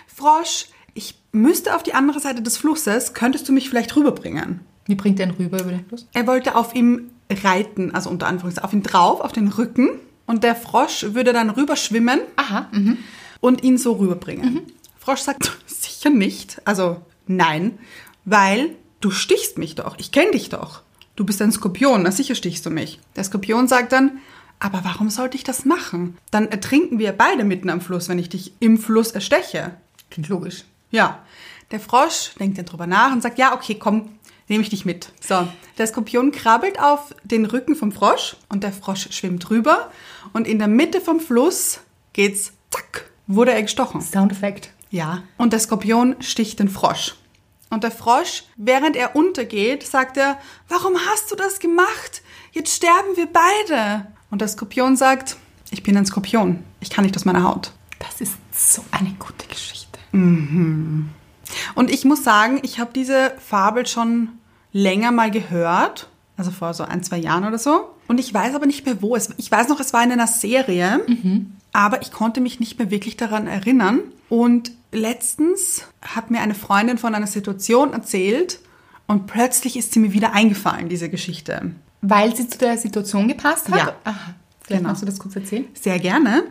[0.08, 4.60] Frosch, ich müsste auf die andere Seite des Flusses, könntest du mich vielleicht rüberbringen?
[4.86, 6.08] Wie bringt der ihn rüber über den Fluss?
[6.14, 9.90] Er wollte auf ihm reiten, also unter Anführungszeichen, auf ihn drauf, auf den Rücken.
[10.26, 12.68] Und der Frosch würde dann rüberschwimmen Aha.
[12.72, 12.98] Mhm.
[13.40, 14.62] und ihn so rüberbringen.
[15.00, 16.62] Frosch sagt, sicher nicht.
[16.66, 17.78] Also nein,
[18.26, 19.96] weil du stichst mich doch.
[19.98, 20.82] Ich kenne dich doch.
[21.16, 23.00] Du bist ein Skorpion, na sicher stichst du mich.
[23.16, 24.20] Der Skorpion sagt dann,
[24.60, 26.18] aber warum sollte ich das machen?
[26.32, 29.74] Dann ertrinken wir beide mitten am Fluss, wenn ich dich im Fluss ersteche.
[30.10, 30.64] Klingt logisch.
[30.90, 31.20] Ja,
[31.72, 34.10] der Frosch denkt dann drüber nach und sagt, ja, okay, komm,
[34.48, 35.12] nehme ich dich mit.
[35.22, 39.92] So, der Skorpion krabbelt auf den Rücken vom Frosch und der Frosch schwimmt rüber
[40.34, 41.82] und in der Mitte vom Fluss
[42.14, 44.02] geht's, zack, wurde er gestochen.
[44.02, 44.72] Soundeffekt.
[44.90, 47.16] Ja, und der Skorpion sticht den Frosch.
[47.70, 50.38] Und der Frosch, während er untergeht, sagt er,
[50.70, 52.22] warum hast du das gemacht?
[52.52, 54.06] Jetzt sterben wir beide.
[54.30, 55.38] Und der Skorpion sagt,
[55.72, 56.64] ich bin ein Skorpion.
[56.82, 57.72] Ich kann nicht aus meiner Haut.
[57.98, 59.98] Das ist so eine gute Geschichte.
[61.76, 64.30] Und ich muss sagen, ich habe diese Fabel schon
[64.72, 67.90] länger mal gehört, also vor so ein, zwei Jahren oder so.
[68.08, 69.16] Und ich weiß aber nicht mehr wo.
[69.16, 71.02] Es, ich weiß noch, es war in einer Serie,
[71.74, 74.00] aber ich konnte mich nicht mehr wirklich daran erinnern.
[74.30, 78.60] Und letztens hat mir eine Freundin von einer Situation erzählt
[79.08, 81.72] und plötzlich ist sie mir wieder eingefallen, diese Geschichte.
[82.02, 83.78] Weil sie zu der Situation gepasst hat?
[83.78, 83.96] Ja.
[84.04, 84.34] Aha.
[84.62, 84.90] Vielleicht Genau.
[84.90, 85.66] magst du das kurz erzählen?
[85.80, 86.44] Sehr gerne.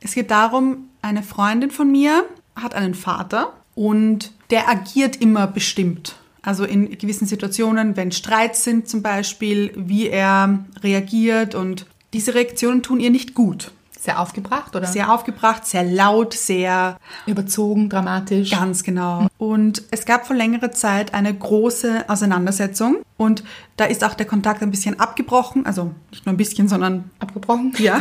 [0.00, 6.16] Es geht darum, eine Freundin von mir hat einen Vater und der agiert immer bestimmt.
[6.42, 12.82] Also in gewissen Situationen, wenn Streits sind zum Beispiel, wie er reagiert und diese Reaktionen
[12.82, 13.72] tun ihr nicht gut.
[13.98, 14.86] Sehr aufgebracht, oder?
[14.86, 18.50] Sehr aufgebracht, sehr laut, sehr überzogen, dramatisch.
[18.50, 19.26] Ganz genau.
[19.36, 23.42] Und es gab vor längerer Zeit eine große Auseinandersetzung und
[23.76, 27.72] da ist auch der Kontakt ein bisschen abgebrochen, also nicht nur ein bisschen, sondern abgebrochen.
[27.78, 28.00] Ja,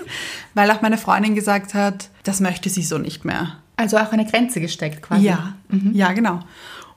[0.54, 3.56] weil auch meine Freundin gesagt hat, das möchte sie so nicht mehr.
[3.80, 5.24] Also auch eine Grenze gesteckt quasi.
[5.24, 5.92] Ja, mhm.
[5.94, 6.40] ja, genau.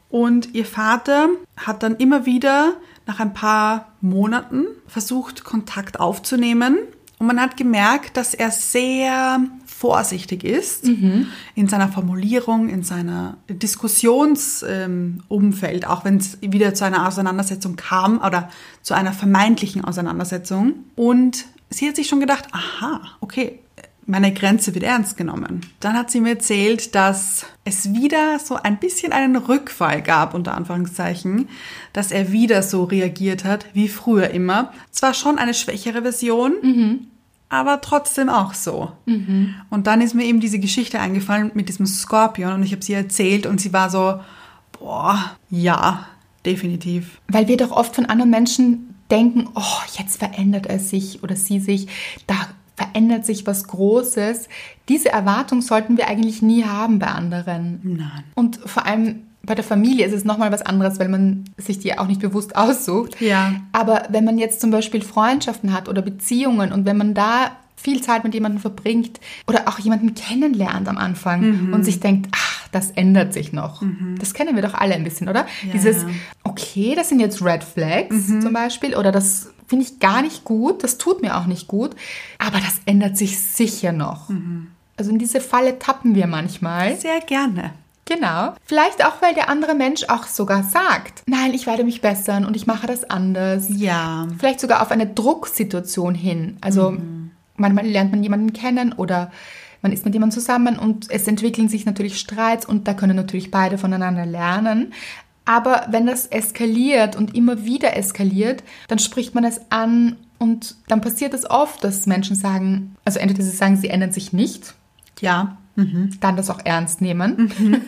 [0.09, 2.73] Und ihr Vater hat dann immer wieder
[3.05, 6.77] nach ein paar Monaten versucht, Kontakt aufzunehmen.
[7.19, 11.27] Und man hat gemerkt, dass er sehr vorsichtig ist mhm.
[11.55, 18.19] in seiner Formulierung, in seiner Diskussionsumfeld, ähm, auch wenn es wieder zu einer Auseinandersetzung kam
[18.19, 18.49] oder
[18.81, 20.73] zu einer vermeintlichen Auseinandersetzung.
[20.97, 23.62] Und sie hat sich schon gedacht, aha, okay,
[24.05, 25.61] meine Grenze wird ernst genommen.
[25.79, 30.55] Dann hat sie mir erzählt, dass es wieder so ein bisschen einen Rückfall gab, unter
[30.55, 31.49] Anführungszeichen,
[31.93, 34.73] dass er wieder so reagiert hat, wie früher immer.
[34.91, 37.07] Zwar schon eine schwächere Version, mhm.
[37.49, 38.91] aber trotzdem auch so.
[39.05, 39.55] Mhm.
[39.69, 42.93] Und dann ist mir eben diese Geschichte eingefallen mit diesem Skorpion und ich habe sie
[42.93, 44.19] erzählt und sie war so,
[44.79, 46.07] boah, ja,
[46.45, 47.21] definitiv.
[47.27, 51.59] Weil wir doch oft von anderen Menschen denken, oh, jetzt verändert er sich oder sie
[51.59, 51.87] sich,
[52.27, 52.35] da
[52.75, 54.49] verändert sich was Großes.
[54.89, 57.79] Diese Erwartung sollten wir eigentlich nie haben bei anderen.
[57.83, 58.23] Nein.
[58.35, 61.97] Und vor allem bei der Familie ist es nochmal was anderes, weil man sich die
[61.97, 63.19] auch nicht bewusst aussucht.
[63.19, 63.55] Ja.
[63.73, 68.01] Aber wenn man jetzt zum Beispiel Freundschaften hat oder Beziehungen und wenn man da viel
[68.01, 71.73] Zeit mit jemandem verbringt oder auch jemanden kennenlernt am Anfang mhm.
[71.73, 73.81] und sich denkt, ach, das ändert sich noch.
[73.81, 74.15] Mhm.
[74.19, 75.45] Das kennen wir doch alle ein bisschen, oder?
[75.65, 76.05] Ja, Dieses,
[76.43, 78.41] okay, das sind jetzt Red Flags mhm.
[78.41, 81.95] zum Beispiel oder das finde ich gar nicht gut, das tut mir auch nicht gut,
[82.37, 84.29] aber das ändert sich sicher noch.
[84.29, 84.67] Mhm.
[84.97, 86.95] Also in diese Falle tappen wir manchmal.
[86.97, 87.71] Sehr gerne.
[88.05, 88.53] Genau.
[88.63, 92.55] Vielleicht auch, weil der andere Mensch auch sogar sagt, nein, ich werde mich bessern und
[92.55, 93.65] ich mache das anders.
[93.69, 94.27] Ja.
[94.37, 96.57] Vielleicht sogar auf eine Drucksituation hin.
[96.61, 97.31] Also mhm.
[97.55, 99.31] manchmal lernt man jemanden kennen oder
[99.81, 103.49] man ist mit jemandem zusammen und es entwickeln sich natürlich Streits und da können natürlich
[103.49, 104.93] beide voneinander lernen.
[105.45, 111.01] Aber wenn das eskaliert und immer wieder eskaliert, dann spricht man es an und dann
[111.01, 114.73] passiert es oft, dass Menschen sagen, also entweder sie sagen, sie ändern sich nicht.
[115.19, 115.57] Ja.
[115.75, 116.11] Mhm.
[116.19, 117.51] Dann das auch ernst nehmen.
[117.57, 117.81] Mhm.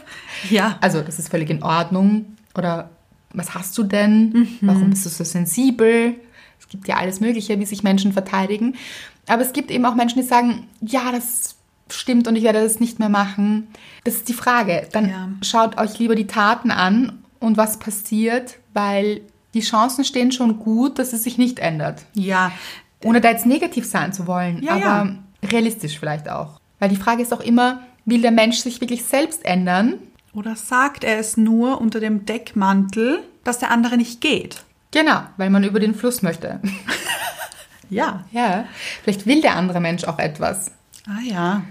[0.50, 0.78] ja.
[0.80, 2.36] Also das ist völlig in Ordnung.
[2.56, 2.90] Oder
[3.32, 4.30] was hast du denn?
[4.30, 4.58] Mhm.
[4.62, 6.14] Warum bist du so sensibel?
[6.60, 8.76] Es gibt ja alles Mögliche, wie sich Menschen verteidigen.
[9.26, 11.56] Aber es gibt eben auch Menschen, die sagen, ja, das
[11.88, 13.68] stimmt und ich werde das nicht mehr machen.
[14.04, 14.88] Das ist die Frage.
[14.92, 15.28] Dann ja.
[15.42, 19.20] schaut euch lieber die Taten an und was passiert, weil
[19.54, 22.04] die Chancen stehen schon gut, dass es sich nicht ändert.
[22.14, 22.52] Ja.
[23.04, 25.14] Ohne da jetzt negativ sein zu wollen, ja, aber ja.
[25.44, 26.60] realistisch vielleicht auch.
[26.78, 29.94] Weil die Frage ist auch immer, will der Mensch sich wirklich selbst ändern?
[30.34, 34.64] Oder sagt er es nur unter dem Deckmantel, dass der andere nicht geht?
[34.92, 36.60] Genau, weil man über den Fluss möchte.
[37.90, 38.24] ja.
[38.30, 38.66] Ja.
[39.02, 40.70] Vielleicht will der andere Mensch auch etwas.
[41.06, 41.62] Ah ja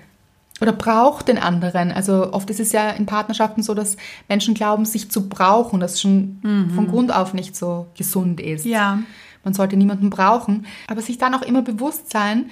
[0.61, 1.91] oder braucht den anderen.
[1.91, 3.97] Also oft ist es ja in Partnerschaften so, dass
[4.29, 6.69] Menschen glauben, sich zu brauchen, das schon mhm.
[6.69, 8.65] von Grund auf nicht so gesund ist.
[8.65, 8.99] Ja.
[9.43, 12.51] Man sollte niemanden brauchen, aber sich dann auch immer bewusst sein,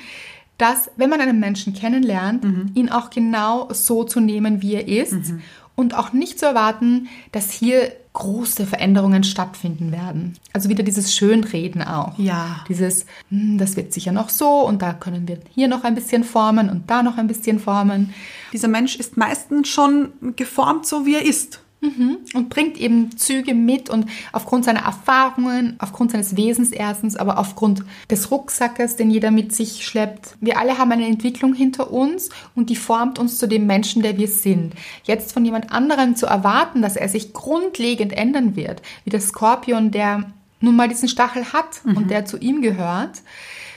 [0.58, 2.72] dass wenn man einen Menschen kennenlernt, mhm.
[2.74, 5.42] ihn auch genau so zu nehmen, wie er ist mhm.
[5.80, 10.38] Und auch nicht zu erwarten, dass hier große Veränderungen stattfinden werden.
[10.52, 12.20] Also wieder dieses Schönreden auch.
[12.20, 12.66] Ja.
[12.68, 16.26] Dieses, hm, das wird sicher noch so und da können wir hier noch ein bisschen
[16.26, 18.14] formen und da noch ein bisschen formen.
[18.52, 21.62] Dieser Mensch ist meistens schon geformt, so wie er ist.
[21.82, 22.18] Mhm.
[22.34, 27.84] Und bringt eben Züge mit und aufgrund seiner Erfahrungen, aufgrund seines Wesens erstens, aber aufgrund
[28.10, 30.36] des Rucksackes, den jeder mit sich schleppt.
[30.42, 34.18] Wir alle haben eine Entwicklung hinter uns und die formt uns zu dem Menschen, der
[34.18, 34.74] wir sind.
[35.06, 39.92] Jetzt von jemand anderem zu erwarten, dass er sich grundlegend ändern wird, wie der Skorpion,
[39.92, 41.96] der nun mal diesen Stachel hat mhm.
[41.96, 43.22] und der zu ihm gehört.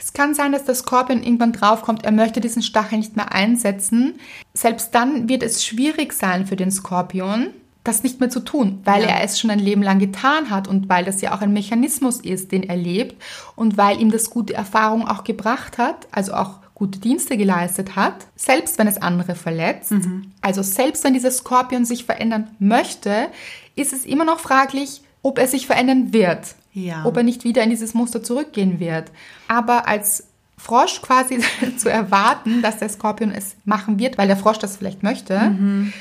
[0.01, 4.15] Es kann sein, dass der Skorpion irgendwann draufkommt, er möchte diesen Stachel nicht mehr einsetzen.
[4.53, 7.47] Selbst dann wird es schwierig sein für den Skorpion,
[7.83, 9.09] das nicht mehr zu tun, weil ja.
[9.09, 12.21] er es schon ein Leben lang getan hat und weil das ja auch ein Mechanismus
[12.21, 13.21] ist, den er lebt
[13.55, 18.15] und weil ihm das gute Erfahrungen auch gebracht hat, also auch gute Dienste geleistet hat,
[18.35, 19.91] selbst wenn es andere verletzt.
[19.91, 20.31] Mhm.
[20.41, 23.27] Also selbst wenn dieser Skorpion sich verändern möchte,
[23.75, 27.05] ist es immer noch fraglich, ob er sich verändern wird, ja.
[27.05, 29.11] ob er nicht wieder in dieses Muster zurückgehen wird.
[29.47, 31.39] Aber als Frosch quasi
[31.77, 35.93] zu erwarten, dass der Skorpion es machen wird, weil der Frosch das vielleicht möchte, mhm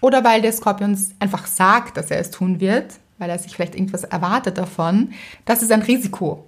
[0.00, 3.74] oder weil der Skorpion einfach sagt, dass er es tun wird, weil er sich vielleicht
[3.74, 5.12] irgendwas erwartet davon.
[5.44, 6.46] Das ist ein Risiko.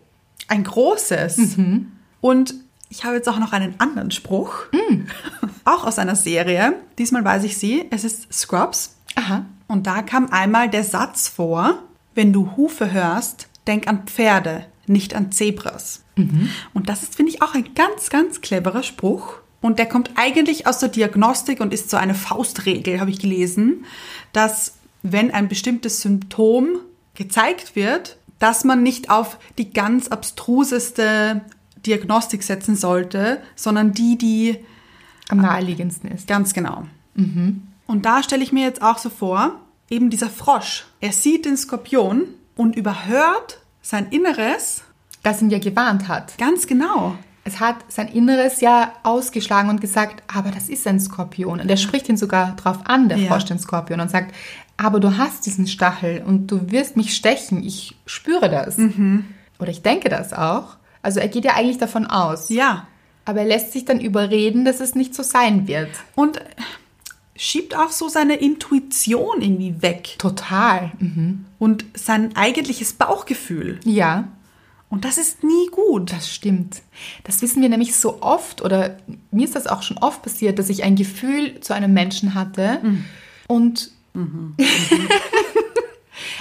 [0.48, 1.56] Ein großes.
[1.56, 1.92] Mhm.
[2.20, 2.54] Und
[2.88, 5.06] ich habe jetzt auch noch einen anderen Spruch, mhm.
[5.64, 6.74] auch aus einer Serie.
[6.98, 7.86] Diesmal weiß ich sie.
[7.90, 8.96] Es ist Scrubs.
[9.14, 9.44] Aha.
[9.68, 11.82] Und da kam einmal der Satz vor,
[12.14, 14.66] wenn du Hufe hörst, denk an Pferde.
[14.86, 16.02] nicht an Zebras.
[16.74, 19.36] Und das ist, finde ich, auch ein ganz, ganz cleverer Spruch.
[19.62, 23.86] Und der kommt eigentlich aus der Diagnostik und ist so eine Faustregel, habe ich gelesen,
[24.32, 26.80] dass wenn ein bestimmtes Symptom
[27.14, 31.42] gezeigt wird, dass man nicht auf die ganz abstruseste
[31.86, 34.58] Diagnostik setzen sollte, sondern die, die
[35.28, 36.26] Am naheliegendsten ist.
[36.26, 36.84] Ganz genau.
[37.86, 41.56] Und da stelle ich mir jetzt auch so vor, eben dieser Frosch, er sieht den
[41.56, 42.24] Skorpion
[42.56, 44.82] und überhört sein Inneres
[45.22, 46.36] Das ihn ja gewarnt hat.
[46.38, 47.16] ganz genau.
[47.44, 51.60] Es hat sein Inneres ja ausgeschlagen und gesagt, aber das ist ein Skorpion.
[51.60, 53.28] Und er spricht ihn sogar drauf an, der Ja.
[53.28, 54.32] Frosch, den Skorpion, und sagt,
[54.76, 57.64] aber du hast diesen Stachel und du wirst mich stechen.
[57.64, 58.78] Ich spüre das.
[58.78, 59.24] Mhm.
[59.58, 60.76] Oder ich denke das auch.
[61.02, 62.48] Also er geht ja eigentlich davon aus.
[62.48, 62.86] Ja.
[63.24, 65.90] Aber er lässt sich dann überreden, dass es nicht so sein wird.
[66.14, 66.40] Und
[67.36, 70.92] schiebt auch so seine Intuition irgendwie weg Total.
[70.98, 71.46] Mhm.
[71.58, 73.80] und sein eigentliches Bauchgefühl.
[73.84, 74.28] Ja,
[74.92, 76.12] Und das ist nie gut.
[76.12, 76.82] das stimmt.
[77.24, 78.98] Das wissen wir nämlich so oft, oder
[79.30, 82.80] mir ist das auch schon oft passiert, dass ich ein Gefühl zu einem Menschen hatte
[83.48, 83.90] und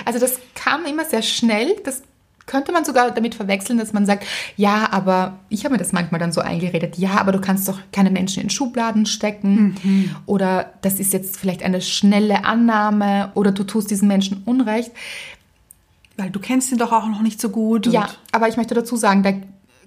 [0.06, 1.78] also das kam immer sehr schnell.
[1.86, 2.04] Das
[2.46, 4.26] könnte man sogar damit verwechseln, dass man sagt,
[4.58, 7.80] ja, aber ich habe mir das manchmal dann so eingeredet, ja, aber du kannst doch
[7.94, 9.78] keine Menschen in Schubladen stecken
[10.26, 14.92] oder das ist jetzt vielleicht eine schnelle Annahme oder du tust diesen Menschen Unrecht.
[16.22, 17.88] Weil du kennst ihn doch auch noch nicht so gut.
[17.88, 19.34] Ja, aber ich möchte dazu sagen, da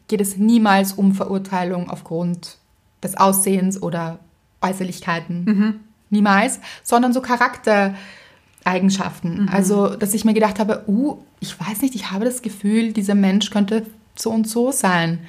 [0.08, 2.58] geht es niemals um Verurteilung aufgrund
[3.04, 4.18] des Aussehens oder
[4.60, 5.80] Äußerlichkeiten.
[6.10, 9.48] Niemals, sondern so Charaktereigenschaften.
[9.48, 13.14] Also, dass ich mir gedacht habe, uh, ich weiß nicht, ich habe das Gefühl, dieser
[13.14, 15.20] Mensch könnte so und so sein.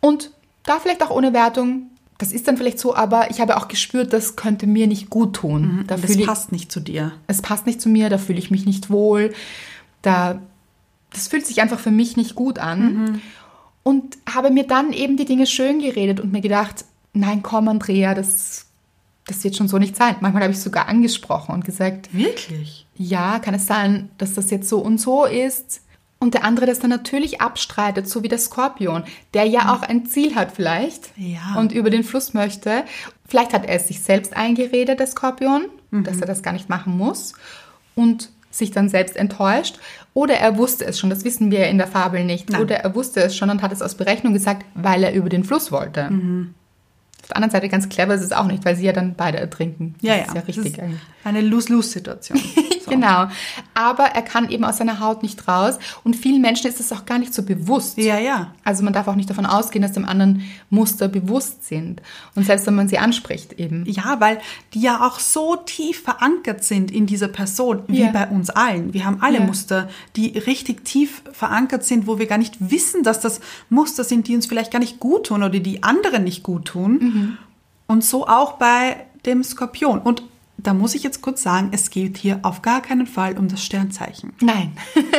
[0.00, 0.32] Und
[0.64, 4.12] da vielleicht auch ohne Wertung, das ist dann vielleicht so, aber ich habe auch gespürt,
[4.12, 5.84] das könnte mir nicht gut tun.
[5.86, 7.12] Da Das passt nicht zu dir.
[7.28, 9.32] es passt nicht zu mir, da fühle ich mich nicht wohl,
[10.02, 10.40] da
[11.12, 13.20] das fühlt sich einfach für mich nicht gut an.
[13.82, 16.84] Und habe mir dann eben die Dinge schön geredet und mir gedacht,
[17.14, 18.66] nein, komm, Andrea, das,
[19.26, 20.14] das wird schon so nicht sein.
[20.20, 22.86] Manchmal habe ich sogar angesprochen und gesagt, Wirklich?
[22.96, 25.80] ja, kann es sein, dass das jetzt so und so ist?
[26.20, 30.04] Und der andere das dann natürlich abstreitet, so wie der Skorpion, der ja auch ein
[30.06, 31.56] Ziel hat vielleicht Ja.
[31.58, 32.84] und über den Fluss möchte.
[33.26, 36.96] Vielleicht hat er es sich selbst eingeredet, der Skorpion, dass er das gar nicht machen
[36.96, 37.32] muss
[37.94, 39.78] und sich dann selbst enttäuscht.
[40.12, 42.50] Oder er wusste es schon, das wissen wir in der Fabel nicht.
[42.50, 42.62] Nein.
[42.62, 45.44] Oder er wusste es schon und hat es aus Berechnung gesagt, weil er über den
[45.44, 46.06] Fluss wollte.
[47.22, 49.38] Auf der anderen Seite ganz clever ist es auch nicht, weil sie ja dann beide
[49.38, 49.94] ertrinken.
[50.00, 50.26] Ja, das ja.
[50.26, 51.00] ist ja richtig ist eigentlich.
[51.24, 52.40] Eine Lose-Lose-Situation.
[52.90, 52.96] So.
[52.96, 53.28] Genau.
[53.74, 55.78] Aber er kann eben aus seiner Haut nicht raus.
[56.04, 57.96] Und vielen Menschen ist es auch gar nicht so bewusst.
[57.98, 58.52] Ja, ja.
[58.64, 62.02] Also man darf auch nicht davon ausgehen, dass dem anderen Muster bewusst sind.
[62.34, 63.84] Und selbst wenn man sie anspricht eben.
[63.86, 64.38] Ja, weil
[64.74, 68.10] die ja auch so tief verankert sind in dieser Person, wie Ja.
[68.10, 68.92] bei uns allen.
[68.92, 69.44] Wir haben alle Ja.
[69.44, 74.28] Muster, die richtig tief verankert sind, wo wir gar nicht wissen, dass das Muster sind,
[74.28, 76.92] die uns vielleicht gar nicht gut tun oder die anderen nicht gut tun.
[77.00, 77.38] Mhm.
[77.86, 79.98] Und so auch bei dem Skorpion.
[79.98, 80.22] Und
[80.66, 83.64] da muss ich jetzt kurz sagen, es geht hier auf gar keinen Fall um das
[83.64, 84.32] Sternzeichen.
[84.40, 84.72] Nein.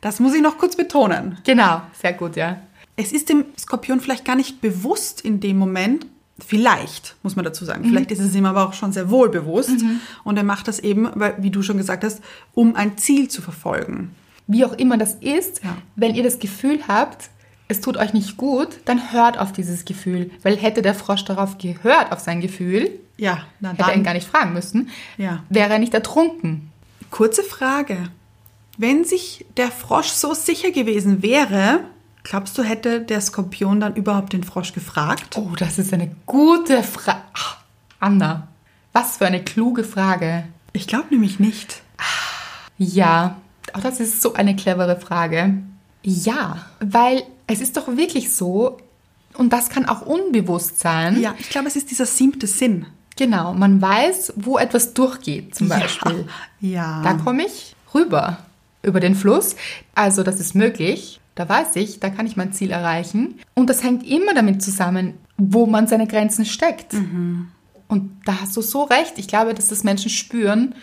[0.00, 1.38] Das muss ich noch kurz betonen.
[1.44, 1.80] genau.
[1.98, 2.58] Sehr gut, ja.
[2.94, 6.04] Es ist dem Skorpion vielleicht gar nicht bewusst in dem Moment,
[6.38, 7.68] vielleicht, muss man dazu Mhm.
[7.68, 7.84] sagen.
[7.84, 9.82] Vielleicht ist es ihm aber auch schon sehr wohl bewusst.
[10.22, 12.20] Und er macht das eben, weil, wie du schon gesagt hast,
[12.52, 14.10] um ein Ziel zu verfolgen.
[14.46, 15.74] Wie auch immer das ist, Ja.
[15.96, 17.30] wenn ihr das Gefühl habt,
[17.68, 20.30] es tut euch nicht gut, dann hört auf dieses Gefühl.
[20.42, 24.14] Weil hätte der Frosch darauf gehört, auf sein Gefühl, Ja, na hätte er ihn gar
[24.14, 25.42] nicht fragen müssen, Ja.
[25.48, 26.70] wäre er nicht ertrunken.
[27.10, 28.08] Kurze Frage.
[28.76, 31.80] Wenn sich der Frosch so sicher gewesen wäre,
[32.24, 35.36] glaubst du, hätte der Skorpion dann überhaupt den Frosch gefragt?
[35.36, 37.18] Oh, das ist eine gute Frage.
[38.00, 38.48] Anna,
[38.92, 40.44] was für eine kluge Frage.
[40.72, 41.82] Ich glaube nämlich nicht.
[42.78, 43.36] Ja,
[43.72, 45.54] auch das ist so eine clevere Frage.
[46.02, 48.78] Ja, weil es ist doch wirklich so,
[49.36, 51.20] und das kann auch unbewusst sein.
[51.20, 52.86] Ja, ich glaube, es ist dieser siebte Sinn.
[53.16, 56.26] Genau, man weiß, wo etwas durchgeht, zum Beispiel.
[56.60, 57.02] Ja.
[57.02, 58.38] Da komme ich rüber,
[58.82, 59.56] über den Fluss.
[59.94, 61.20] Also das ist möglich.
[61.36, 63.40] Da weiß ich, da kann ich mein Ziel erreichen.
[63.54, 66.94] Und das hängt immer damit zusammen, wo man seine Grenzen steckt.
[66.94, 69.14] Und da hast du so recht.
[69.16, 70.74] Ich glaube, dass das Menschen spüren.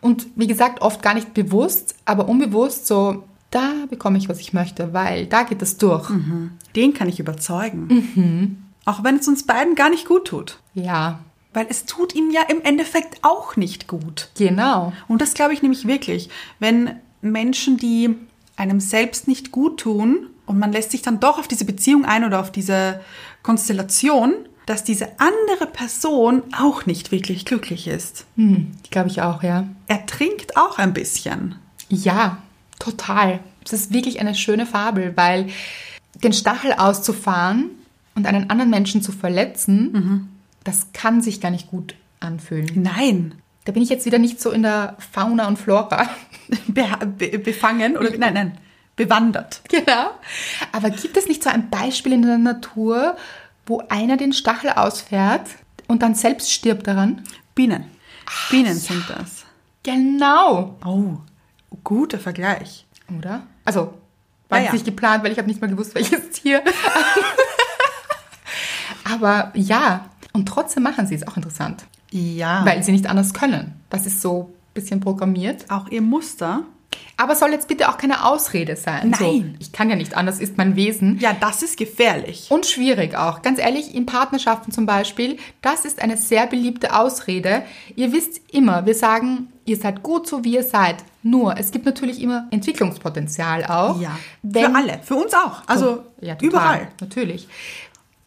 [0.00, 4.52] Und wie gesagt, oft gar nicht bewusst, aber unbewusst so, da bekomme ich, was ich
[4.52, 6.08] möchte, weil da geht es durch.
[6.76, 8.64] Den kann ich überzeugen.
[8.84, 10.58] Auch wenn es uns beiden gar nicht gut tut.
[10.74, 11.20] Ja,
[11.52, 14.28] Weil es tut ihm ja im Endeffekt auch nicht gut.
[14.36, 14.92] genau.
[15.08, 16.28] Und das glaube ich nämlich wirklich.
[16.60, 18.14] Wenn Menschen, die
[18.56, 22.24] einem selbst nicht gut tun und man lässt sich dann doch auf diese Beziehung ein
[22.24, 23.00] oder auf diese
[23.42, 24.32] Konstellation,
[24.66, 28.26] dass diese andere Person auch nicht wirklich glücklich ist.
[28.36, 29.66] Hm, glaube ich auch, ja.
[29.88, 31.56] Er trinkt auch ein bisschen.
[31.88, 32.38] Ja,
[32.80, 33.38] total.
[33.64, 35.46] es ist wirklich eine schöne Fabel, weil
[36.14, 37.70] den Stachel auszufahren
[38.16, 40.28] und einen anderen Menschen zu verletzen,
[40.64, 42.70] das kann sich gar nicht gut anfühlen.
[42.74, 43.34] Nein.
[43.64, 46.08] Da bin ich jetzt wieder nicht so in der Fauna und Flora.
[46.66, 48.58] Be be befangen oder nein, nein,
[48.96, 49.60] bewandert.
[49.68, 50.10] Genau.
[50.72, 53.16] Aber gibt es nicht so ein Beispiel in der Natur,
[53.66, 55.46] wo einer den Stachel ausfährt
[55.86, 57.22] und dann selbst stirbt daran?
[57.54, 57.84] Bienen.
[58.50, 59.44] Bienen sind das.
[59.84, 60.76] Genau.
[60.84, 61.18] Oh,
[61.84, 62.86] guter Vergleich.
[63.16, 63.42] Oder?
[63.64, 63.94] Also,
[64.48, 64.72] war jetzt ja.
[64.74, 66.62] nicht geplant, weil ich habe nicht mal gewusst, welches Tier.
[69.04, 72.64] Aber ja, und trotzdem machen sie es auch interessant, Ja.
[72.64, 73.80] weil sie nicht anders können.
[73.90, 75.70] Das ist so ein bisschen programmiert.
[75.70, 76.62] auch ihr Muster.
[77.16, 79.14] Aber soll jetzt bitte auch keine Ausrede sein.
[79.16, 79.56] So, Nein.
[79.60, 81.18] ich kann ja nicht anders, ist mein Wesen.
[81.20, 82.46] Ja, das ist gefährlich.
[82.50, 83.42] Und schwierig auch.
[83.42, 87.62] Ganz ehrlich, in Partnerschaften zum Beispiel, das ist eine sehr beliebte Ausrede.
[87.94, 90.96] Ihr wisst immer, wir sagen, ihr seid gut so, wie ihr seid.
[91.22, 94.00] Nur, es gibt natürlich immer Entwicklungspotenzial auch.
[94.00, 94.18] Ja.
[94.42, 95.00] Wenn- Für alle.
[95.02, 95.62] Für uns auch.
[95.66, 96.88] Also ja, total, überall.
[97.00, 97.46] Natürlich.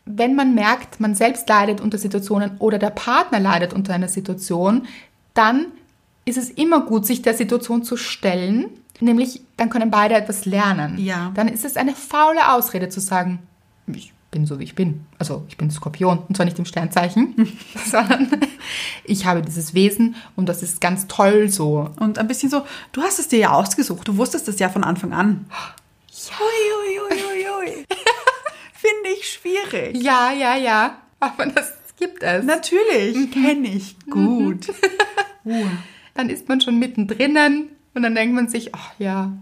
[0.05, 4.85] Wenn man merkt, man selbst leidet unter Situationen oder der Partner leidet unter einer Situation,
[5.33, 5.67] dann
[6.25, 8.65] ist es immer gut, sich der Situation zu stellen.
[8.99, 10.97] Nämlich, dann können beide etwas lernen.
[10.99, 11.31] Ja.
[11.35, 13.39] Dann ist es eine faule Ausrede zu sagen,
[13.87, 15.05] ich bin so, wie ich bin.
[15.19, 16.17] Also, ich bin Skorpion.
[16.27, 17.35] Und zwar nicht im Sternzeichen,
[17.85, 18.27] sondern
[19.05, 21.91] ich habe dieses Wesen und das ist ganz toll so.
[21.99, 24.07] Und ein bisschen so, du hast es dir ja ausgesucht.
[24.07, 25.45] Du wusstest es ja von Anfang an.
[26.39, 27.85] Ui, ui, ui, ui.
[28.73, 30.03] Finde ich schwierig.
[30.03, 30.97] Ja, ja, ja.
[31.19, 32.43] Aber das gibt es.
[32.43, 34.67] Natürlich, kenne ich gut.
[35.45, 35.65] Uh.
[36.13, 39.33] dann ist man schon mittendrin und dann denkt man sich, ach ja.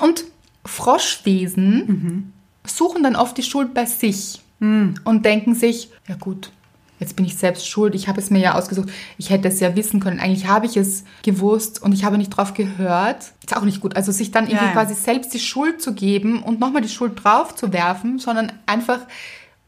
[0.00, 0.24] Und
[0.64, 2.32] Froschwesen
[2.78, 6.50] suchen dann oft die Schuld bei sich und denken sich, ja gut,
[6.98, 8.88] jetzt bin ich selbst schuld, ich habe es mir ja ausgesucht,
[9.18, 12.30] ich hätte es ja wissen können, eigentlich habe ich es gewusst und ich habe nicht
[12.30, 13.32] drauf gehört.
[13.44, 13.94] Ist auch nicht gut.
[13.94, 14.72] Also sich dann irgendwie Ja, ja.
[14.72, 19.00] quasi selbst die Schuld zu geben und nochmal die Schuld drauf zu werfen, sondern einfach,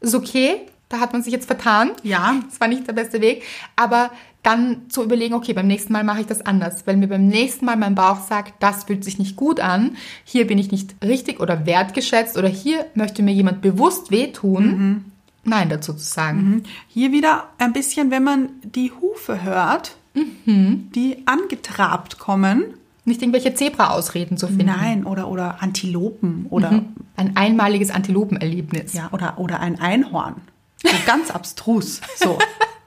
[0.01, 1.91] ist okay, da hat man sich jetzt vertan.
[2.03, 2.35] Ja.
[2.49, 3.43] Das war nicht der beste Weg.
[3.75, 4.11] Aber
[4.43, 6.87] dann zu überlegen, okay, beim nächsten Mal mache ich das anders.
[6.87, 9.97] Weil mir beim nächsten Mal mein Bauch sagt, das fühlt sich nicht gut an.
[10.23, 15.05] Hier bin ich nicht richtig oder wertgeschätzt oder hier möchte mir jemand bewusst wehtun.
[15.43, 16.63] Nein dazu zu sagen.
[16.87, 22.63] Hier wieder ein bisschen, wenn man die Hufe hört, die angetrabt kommen.
[23.05, 24.67] Nicht irgendwelche Zebra-Ausreden zu finden.
[24.67, 26.85] Nein, oder, oder Antilopen oder, Mhm.
[27.15, 28.93] Ein einmaliges Antilopenerlebnis.
[28.93, 30.35] ja, oder, oder ein Einhorn.
[30.83, 32.01] So ganz abstrus.
[32.15, 32.37] So.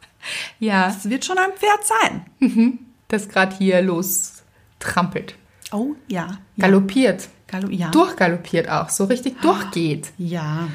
[0.58, 2.80] ja Es wird schon ein Pferd sein.
[3.08, 4.42] das gerade hier los
[4.78, 5.36] trampelt.
[5.72, 6.38] Oh, ja.
[6.56, 6.66] ja.
[6.66, 7.28] Galoppiert.
[7.46, 7.90] Gallo, ja.
[7.90, 10.12] Durchgaloppiert auch, so richtig durchgeht.
[10.18, 10.68] Ja.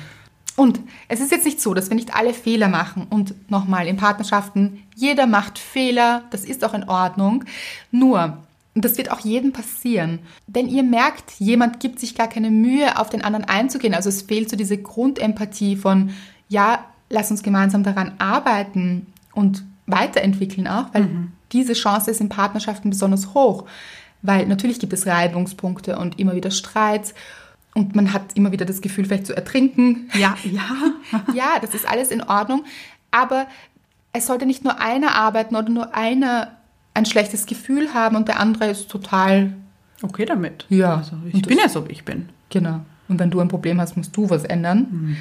[0.55, 3.08] Und es ist jetzt nicht so, dass wir nicht alle Fehler machen.
[3.10, 7.45] Und nochmal, in Partnerschaften, jeder macht Fehler, das ist auch in Ordnung.
[7.91, 8.38] Nur,
[8.75, 12.99] und das wird auch jedem passieren, wenn ihr merkt, jemand gibt sich gar keine Mühe,
[12.99, 16.12] auf den anderen einzugehen, also es fehlt so diese Grundempathie von,
[16.49, 21.08] ja, lass uns gemeinsam daran arbeiten und weiterentwickeln auch, weil
[21.52, 23.65] diese Chance ist in Partnerschaften besonders hoch.
[24.22, 27.13] Weil natürlich gibt es Reibungspunkte und immer wieder Streits
[27.74, 30.10] und man hat immer wieder das Gefühl, vielleicht zu ertrinken.
[30.13, 30.69] Ja, ja.
[31.34, 32.65] Ja, das ist alles in Ordnung,
[33.12, 33.48] aber
[34.13, 36.52] es sollte nicht nur einer arbeiten oder nur einer
[36.93, 39.54] ein schlechtes Gefühl haben und der andere ist total,
[40.02, 40.65] Okay damit.
[40.69, 40.98] Ja.
[40.98, 42.30] Also ich bin ja so, wie ich bin.
[42.50, 42.82] genau.
[43.08, 45.17] Und wenn du ein Problem hast, musst du was ändern.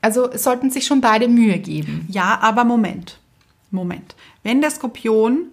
[0.00, 2.06] Also es sollten sich schon beide Mühe geben.
[2.10, 3.18] Ja, aber Moment.
[3.70, 4.14] Moment.
[4.42, 5.48] Wenn der Skorpion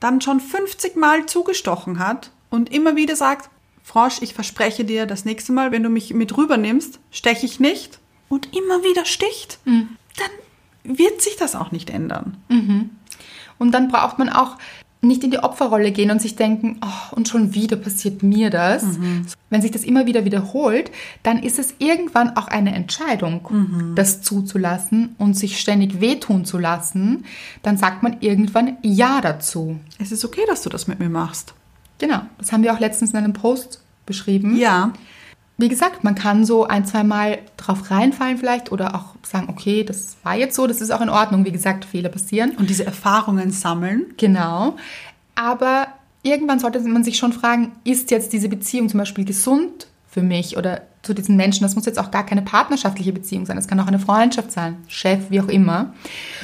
[0.00, 3.50] dann schon 50 Mal zugestochen hat und immer wieder sagt,
[3.82, 8.00] Frosch, ich verspreche dir, das nächste Mal, wenn du mich mit rübernimmst, steche ich nicht
[8.28, 10.30] und immer wieder sticht, dann
[10.82, 12.36] wird sich das auch nicht ändern.
[13.58, 14.56] Und dann braucht man auch
[15.06, 18.84] nicht in die Opferrolle gehen und sich denken, oh, und schon wieder passiert mir das.
[19.50, 20.90] Wenn sich das immer wieder wiederholt,
[21.22, 27.24] dann ist es irgendwann auch eine Entscheidung, das zuzulassen und sich ständig wehtun zu lassen.
[27.62, 29.78] Dann sagt man irgendwann Ja dazu.
[29.98, 31.54] Es ist okay, dass du das mit mir machst.
[31.98, 34.56] Genau, das haben wir auch letztens in einem Post beschrieben.
[34.56, 34.92] Ja.
[35.58, 39.84] Wie gesagt, man kann so ein, zwei Mal drauf reinfallen vielleicht oder auch sagen, okay,
[39.84, 41.46] das war jetzt so, das ist auch in Ordnung.
[41.46, 42.52] Wie gesagt, Fehler passieren.
[42.56, 44.06] Und diese Erfahrungen sammeln.
[44.18, 44.76] Genau.
[45.34, 45.88] Aber
[46.22, 50.58] irgendwann sollte man sich schon fragen, ist jetzt diese Beziehung zum Beispiel gesund für mich
[50.58, 51.62] oder zu diesen Menschen?
[51.62, 53.56] Das muss jetzt auch gar keine partnerschaftliche Beziehung sein.
[53.56, 55.94] Das kann auch eine Freundschaft sein, Chef, wie auch immer.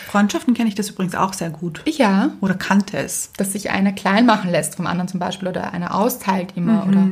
[0.07, 1.83] Freundschaften kenne ich das übrigens auch sehr gut.
[1.87, 3.31] Ja, Oder kannte es.
[3.37, 7.09] dass sich einer klein machen lässt vom anderen zum Beispiel oder einer austeilt immer oder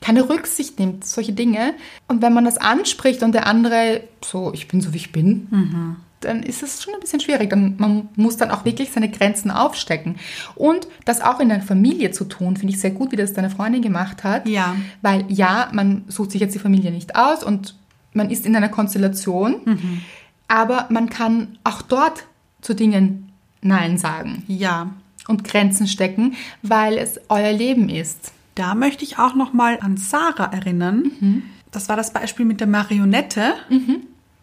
[0.00, 1.74] keine Rücksicht nimmt, solche Dinge.
[2.08, 5.96] Und wenn man das anspricht und der andere so, ich bin so wie ich bin,
[6.20, 7.50] dann ist es schon ein bisschen schwierig.
[7.50, 10.16] Dann, man muss dann auch wirklich seine Grenzen aufstecken.
[10.54, 13.50] Und das auch in der Familie zu tun, finde ich sehr gut, wie das deine
[13.50, 14.48] Freundin gemacht hat.
[14.48, 14.74] Ja.
[15.02, 17.74] Weil ja, man sucht sich jetzt die Familie nicht aus und
[18.14, 20.00] man ist in einer Konstellation,
[20.48, 22.24] aber man kann auch dort
[22.60, 24.90] zu Dingen Nein sagen Ja.
[25.26, 28.32] und Grenzen stecken, weil es euer Leben ist.
[28.54, 31.42] Da möchte ich auch noch mal an Sarah erinnern.
[31.72, 33.54] Das war das Beispiel mit der Marionette,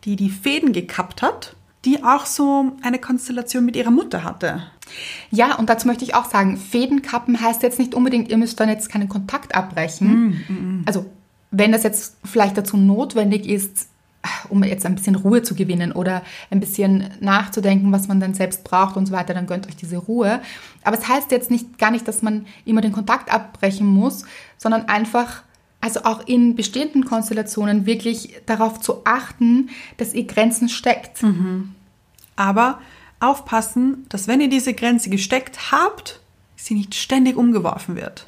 [0.03, 1.55] die die Fäden gekappt hat,
[1.85, 4.63] die auch so eine Konstellation mit ihrer Mutter hatte.
[5.31, 8.59] Ja, und dazu möchte ich auch sagen, Fäden kappen heißt jetzt nicht unbedingt, ihr müsst
[8.59, 10.83] dann jetzt keinen Kontakt abbrechen.
[10.85, 11.05] Also,
[11.49, 13.87] wenn das jetzt vielleicht dazu notwendig ist,
[14.49, 16.21] um jetzt ein bisschen Ruhe zu gewinnen oder
[16.51, 19.97] ein bisschen nachzudenken, was man dann selbst braucht und so weiter, dann gönnt euch diese
[19.97, 20.41] Ruhe.
[20.83, 24.25] Aber es heißt jetzt nicht gar nicht, dass man immer den Kontakt abbrechen muss,
[24.57, 25.41] sondern einfach,
[25.81, 31.23] also auch in bestehenden Konstellationen wirklich darauf zu achten, dass ihr Grenzen steckt.
[32.35, 32.79] Aber
[33.19, 36.21] aufpassen, dass wenn ihr diese Grenze gesteckt habt,
[36.55, 38.25] sie nicht ständig umgeworfen wird.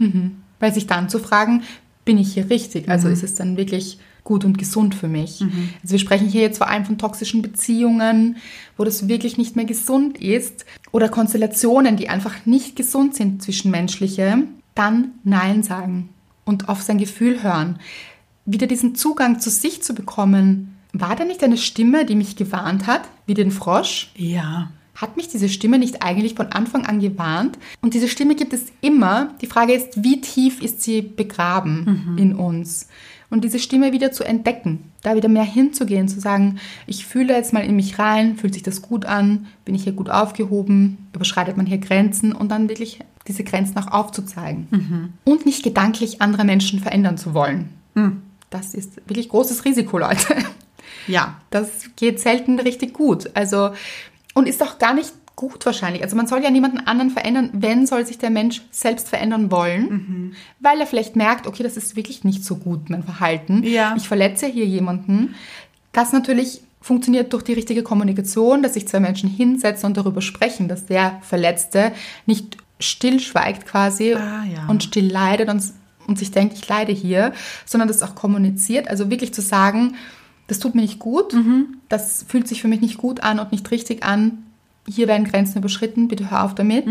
[0.60, 1.64] Weil sich dann zu fragen,
[2.06, 2.90] bin ich hier richtig?
[2.90, 5.42] Also ist es dann wirklich gut und gesund für mich?
[5.82, 8.38] Also wir sprechen hier jetzt vor allem von toxischen Beziehungen,
[8.78, 14.44] wo das wirklich nicht mehr gesund ist oder Konstellationen, die einfach nicht gesund sind zwischenmenschliche,
[14.76, 16.10] dann Nein sagen
[16.46, 17.80] und auf sein Gefühl hören.
[18.46, 20.78] Wieder diesen Zugang zu sich zu bekommen.
[20.92, 24.12] War da nicht eine Stimme, die mich gewarnt hat, wie den Frosch?
[24.16, 24.72] Ja.
[24.96, 27.58] Hat mich diese Stimme nicht eigentlich von Anfang an gewarnt?
[27.82, 29.34] Und diese Stimme gibt es immer.
[29.42, 32.88] Die Frage ist, wie tief ist sie begraben in uns?
[33.34, 37.52] Und diese Stimme wieder zu entdecken, da wieder mehr hinzugehen, zu sagen, ich fühle jetzt
[37.52, 41.58] mal in mich rein, fühlt sich das gut an, bin ich hier gut aufgehoben, überschreitet
[41.58, 45.16] man hier Grenzen und dann wirklich diese Grenzen auch aufzuzeigen.
[45.24, 47.70] Und nicht gedanklich andere Menschen verändern zu wollen.
[48.52, 50.36] Das ist wirklich großes Risiko, Leute.
[51.08, 51.42] Ja.
[51.50, 53.32] Das geht selten richtig gut.
[53.34, 53.72] Also,
[54.36, 56.04] und ist auch gar nicht gut wahrscheinlich.
[56.04, 60.36] Also man soll ja niemanden anderen verändern, wenn soll sich der Mensch selbst verändern wollen,
[60.60, 63.64] weil er vielleicht merkt, okay, das ist wirklich nicht so gut, mein Verhalten.
[63.64, 63.96] Ja.
[63.98, 65.36] Ich verletze hier jemanden.
[65.92, 70.68] Das natürlich funktioniert durch die richtige Kommunikation, dass sich zwei Menschen hinsetzen und darüber sprechen,
[70.68, 71.94] dass der Verletzte
[72.26, 74.66] nicht stillschweigt quasi Ah, ja.
[74.68, 75.64] und still leidet und,
[76.08, 77.34] und sich denkt, ich leide hier,
[77.66, 78.90] sondern das auch kommuniziert.
[78.90, 79.96] Also wirklich zu sagen,
[80.48, 81.34] das tut mir nicht gut,
[81.88, 84.44] das fühlt sich für mich nicht gut an und nicht richtig an.
[84.88, 86.86] Hier werden Grenzen überschritten, bitte hör auf damit.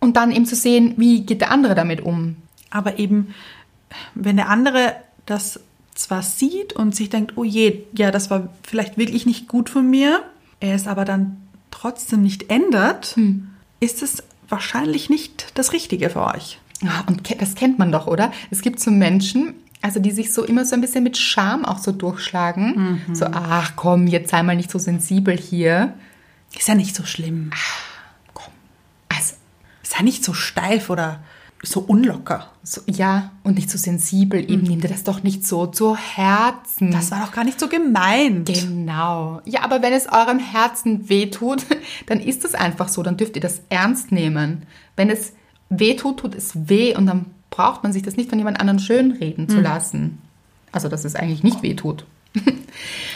[0.00, 2.36] Und dann eben zu sehen, wie geht der andere damit um.
[2.70, 3.34] Aber eben,
[4.14, 4.94] wenn der andere
[5.26, 5.60] das
[5.94, 9.90] zwar sieht und sich denkt, oh je, ja, das war vielleicht wirklich nicht gut von
[9.90, 10.22] mir,
[10.60, 11.36] er es aber dann
[11.70, 13.14] trotzdem nicht ändert,
[13.80, 16.58] ist es wahrscheinlich nicht das Richtige für euch.
[17.06, 18.32] Und das kennt man doch, oder?
[18.50, 21.78] Es gibt so Menschen, also die sich so immer so ein bisschen mit Scham auch
[21.78, 23.00] so durchschlagen.
[23.12, 25.92] So, ach komm, jetzt sei mal nicht so sensibel hier.
[26.58, 27.50] Ist ja nicht so schlimm.
[28.34, 28.52] Komm.
[29.08, 29.34] Also,
[29.82, 31.20] Ist ja nicht so steif oder
[31.62, 32.50] so unlocker.
[32.62, 34.40] so, ja, und nicht so sensibel.
[34.40, 36.90] Eben nimm dir das doch nicht so zu Herzen.
[36.90, 38.46] Das war doch gar nicht so gemeint.
[38.46, 39.42] Genau.
[39.44, 41.66] Ja, aber wenn es eurem Herzen wehtut,
[42.06, 43.02] dann ist es einfach so.
[43.02, 44.64] Dann dürft ihr das ernst nehmen.
[44.96, 45.34] Wenn es
[45.68, 49.48] wehtut, tut es weh und dann braucht man sich das nicht von jemand anderem schönreden
[49.48, 50.18] zu lassen.
[50.72, 52.06] Also, dass es eigentlich nicht wehtut.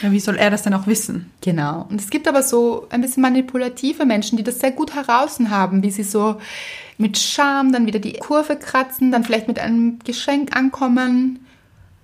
[0.03, 1.31] Ja, wie soll er das denn auch wissen?
[1.41, 1.87] Genau.
[1.89, 5.83] Und es gibt aber so ein bisschen manipulative Menschen, die das sehr gut heraus haben,
[5.83, 6.41] wie sie so
[6.99, 11.47] mit Charme dann wieder die Kurve kratzen, dann vielleicht mit einem Geschenk ankommen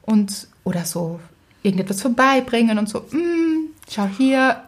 [0.03, 1.21] und oder so
[1.63, 4.63] irgendetwas vorbeibringen und so, mm, schau hier,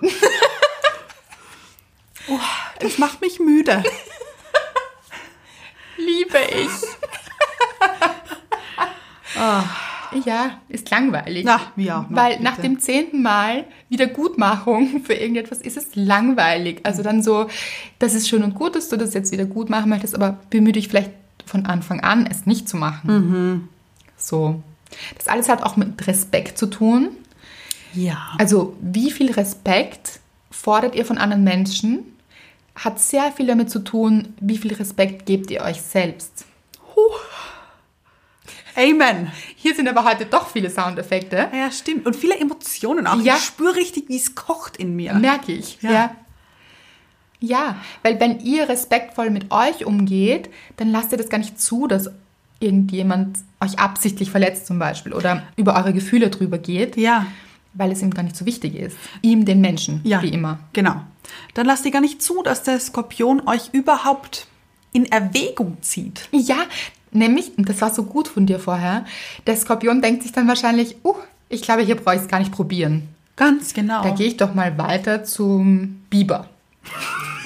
[2.80, 3.82] Das macht mich müde.
[5.96, 6.70] liebe ich.
[10.24, 11.48] Ja, ist langweilig.
[11.48, 12.42] Auch noch, Weil bitte.
[12.44, 16.80] nach dem zehnten Mal Wiedergutmachung für irgendetwas ist es langweilig.
[16.84, 17.48] Also dann so,
[17.98, 20.72] das ist schön und gut, dass du das jetzt wieder gut machen möchtest, aber bemühe
[20.72, 21.10] dich vielleicht
[21.44, 23.10] von Anfang an, es nicht zu machen.
[23.10, 23.68] Mhm.
[24.16, 24.62] So.
[25.16, 27.10] Das alles hat auch mit Respekt zu tun.
[27.92, 28.18] Ja.
[28.38, 32.00] Also wie viel Respekt fordert ihr von anderen Menschen,
[32.74, 36.44] hat sehr viel damit zu tun, wie viel Respekt gebt ihr euch selbst.
[38.76, 39.32] Amen.
[39.56, 41.48] Hier sind aber heute doch viele Soundeffekte.
[41.52, 42.06] Ja, stimmt.
[42.06, 43.20] Und viele Emotionen auch.
[43.20, 43.36] Ja.
[43.36, 45.14] Ich spüre richtig, wie es kocht in mir.
[45.14, 45.78] Merke ich.
[45.80, 45.90] Ja.
[45.90, 46.16] Ja.
[47.40, 47.76] ja.
[48.02, 52.10] weil wenn ihr respektvoll mit euch umgeht, dann lasst ihr das gar nicht zu, dass
[52.60, 57.26] irgendjemand euch absichtlich verletzt zum Beispiel oder über eure Gefühle drüber geht, Ja.
[57.74, 58.96] weil es ihm gar nicht so wichtig ist.
[59.22, 60.22] Ihm, den Menschen, Ja.
[60.22, 60.58] wie immer.
[60.72, 60.96] Genau.
[61.54, 64.46] Dann lasst ihr gar nicht zu, dass der Skorpion euch überhaupt
[64.92, 66.28] in Erwägung zieht.
[66.32, 66.56] Ja,
[67.12, 69.04] nämlich, und das war so gut von dir vorher,
[69.46, 71.14] der Skorpion denkt sich dann wahrscheinlich, uh,
[71.48, 73.08] ich glaube, hier brauche ich es gar nicht probieren.
[73.36, 74.02] Ganz genau.
[74.02, 76.48] Da gehe ich doch mal weiter zum Biber.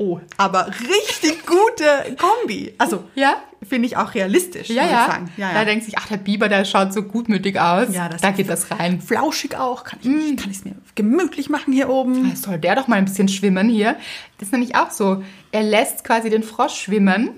[0.00, 2.72] Oh, aber richtig gute Kombi.
[2.78, 3.42] Also, Ja?
[3.68, 5.06] finde ich auch realistisch, Ja, ja.
[5.06, 5.32] sagen.
[5.36, 5.64] Ja, Da ja.
[5.64, 7.92] denkt sich, ach, der Biber, der schaut so gutmütig aus.
[7.92, 9.00] Ja, das da geht das rein.
[9.00, 9.82] Flauschig auch.
[9.82, 12.36] Kann ich kann es mir gemütlich machen hier oben.
[12.36, 13.96] Soll der doch mal ein bisschen schwimmen hier?
[14.38, 15.24] Das ist nämlich auch so.
[15.50, 17.30] Er lässt quasi den Frosch schwimmen.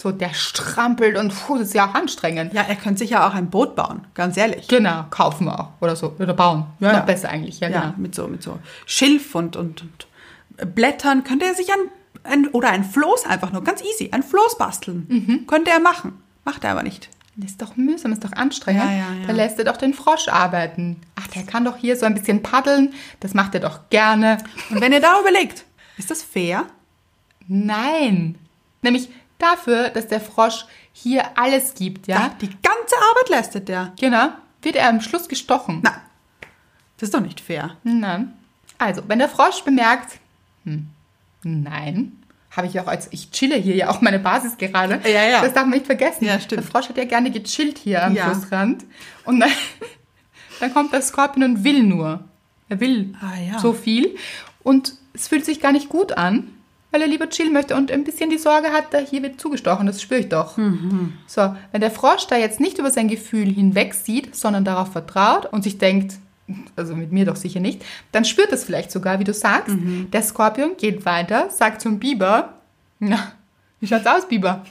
[0.00, 2.54] So, der strampelt und puh, das ist ja auch anstrengend.
[2.54, 4.66] Ja, er könnte sich ja auch ein Boot bauen, ganz ehrlich.
[4.66, 5.68] Genau, kaufen wir auch.
[5.80, 6.14] Oder so.
[6.18, 6.64] Oder bauen.
[6.80, 7.94] Ja, Noch besser eigentlich, ja, Ja, genau.
[7.98, 10.06] mit so, mit so Schilf und, und, und
[10.74, 11.78] Blättern könnte er sich ein,
[12.24, 15.06] ein oder ein Floß einfach nur, ganz easy, ein Floß basteln.
[15.08, 15.46] Mhm.
[15.46, 16.14] Könnte er machen.
[16.44, 17.10] Macht er aber nicht.
[17.36, 18.82] Das ist doch mühsam, ist doch anstrengend.
[18.84, 19.26] Ja, ja, ja.
[19.26, 20.96] Da lässt er doch den Frosch arbeiten.
[21.16, 22.94] Ach, der kann doch hier so ein bisschen paddeln.
[23.20, 24.38] Das macht er doch gerne.
[24.70, 25.64] Und wenn ihr da überlegt,
[25.98, 26.64] ist das fair?
[27.48, 28.36] Nein.
[28.82, 29.10] Nämlich
[29.42, 32.16] dafür, dass der Frosch hier alles gibt, ja?
[32.18, 33.92] Ja, die ganze Arbeit leistet der.
[34.00, 34.28] Genau.
[34.62, 35.80] Wird er am Schluss gestochen.
[35.82, 36.00] Na,
[36.98, 37.76] das ist doch nicht fair.
[37.82, 38.34] Nein.
[38.78, 40.18] Also, wenn der Frosch bemerkt,
[40.64, 40.88] hm,
[41.42, 42.12] nein,
[42.50, 45.00] habe ich auch als, ich chille hier ja auch meine Basis gerade.
[45.04, 45.40] Ja, ja.
[45.42, 46.24] Das darf man nicht vergessen.
[46.24, 46.62] Ja, stimmt.
[46.64, 48.30] Der Frosch hat ja gerne gechillt hier am Ja.
[48.30, 48.84] Flussrand.
[49.24, 49.50] Und dann,
[50.60, 52.24] dann kommt der Skorpion und will nur.
[52.68, 53.58] Er will Ah, ja.
[53.60, 54.16] so viel.
[54.62, 56.52] Und es fühlt sich gar nicht gut an,
[56.90, 59.86] weil er lieber chillen möchte und ein bisschen die Sorge hat, da hier wird zugestochen.
[59.86, 60.56] Das spüre ich doch.
[60.56, 61.14] Mhm.
[61.26, 65.46] So, wenn der Frosch da jetzt nicht über sein Gefühl hinweg sieht, sondern darauf vertraut
[65.52, 66.14] und sich denkt,
[66.76, 67.82] also mit mir doch sicher nicht,
[68.12, 69.68] dann spürt es vielleicht sogar, wie du sagst.
[69.76, 70.10] Mhm.
[70.10, 72.54] Der Skorpion geht weiter, sagt zum Biber,
[72.98, 73.32] na,
[73.78, 74.64] wie schaut's aus, Biber?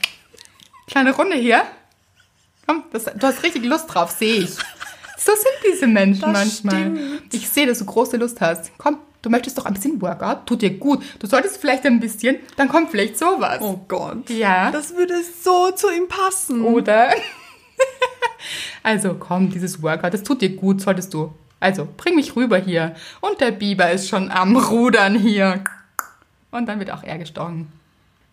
[0.86, 1.62] Kleine Runde hier.
[2.66, 4.50] Komm, das, du hast richtig Lust drauf, sehe ich.
[5.22, 6.32] So sind diese Menschen Das
[6.64, 6.80] manchmal.
[6.96, 7.34] stimmt.
[7.34, 8.72] Ich sehe, dass du große Lust hast.
[8.78, 11.02] Komm, du möchtest doch ein bisschen Workout, tut dir gut.
[11.18, 13.58] Du solltest vielleicht ein bisschen, dann kommt vielleicht sowas.
[13.60, 14.28] Oh Gott.
[14.30, 14.70] Ja.
[14.70, 16.64] Das würde so zu ihm passen.
[16.64, 17.10] Oder?
[18.82, 21.32] also komm, dieses Workout, das tut dir gut, solltest du.
[21.60, 22.94] Also, bring mich rüber hier.
[23.20, 25.62] Und der Biber ist schon am Rudern hier.
[26.50, 27.70] Und dann wird auch er gestochen.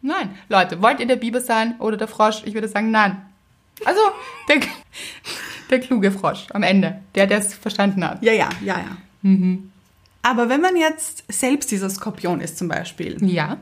[0.01, 0.37] Nein.
[0.47, 2.43] Leute, wollt ihr der Biber sein oder der Frosch?
[2.45, 3.21] Ich würde sagen, nein.
[3.83, 3.99] Also,
[4.47, 4.61] der,
[5.69, 8.23] der kluge Frosch am Ende, der, der es verstanden hat.
[8.23, 8.97] Ja, ja, ja, ja.
[9.21, 9.71] Mhm.
[10.21, 13.57] Aber wenn man jetzt selbst dieser Skorpion ist zum Beispiel, Ja.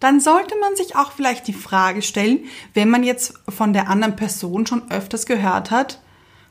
[0.00, 2.40] dann sollte man sich auch vielleicht die Frage stellen,
[2.74, 6.00] wenn man jetzt von der anderen Person schon öfters gehört hat,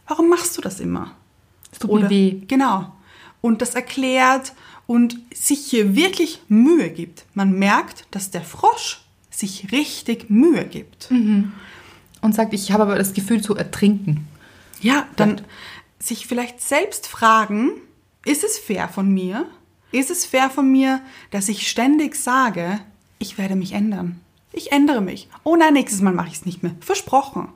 [0.07, 1.11] warum machst du das immer?
[1.71, 2.41] Es tut mir weh.
[2.47, 2.93] Genau.
[3.41, 4.53] Und das erklärt
[4.85, 7.25] und sich hier wirklich Mühe gibt.
[7.33, 11.09] Man merkt, dass der Frosch sich richtig Mühe gibt.
[11.09, 14.27] Und sagt, ich habe aber das Gefühl zu ertrinken.
[14.81, 15.41] Ja, dann
[15.99, 17.71] sich vielleicht selbst fragen,
[18.27, 19.45] ist es fair von mir?
[19.91, 21.01] Ist es fair von mir,
[21.31, 22.79] dass ich ständig sage,
[23.19, 24.19] ich werde mich ändern?
[24.51, 25.29] Ich ändere mich.
[25.43, 26.75] Oh nein, nächstes Mal mache ich es nicht mehr.
[26.79, 27.49] Versprochen.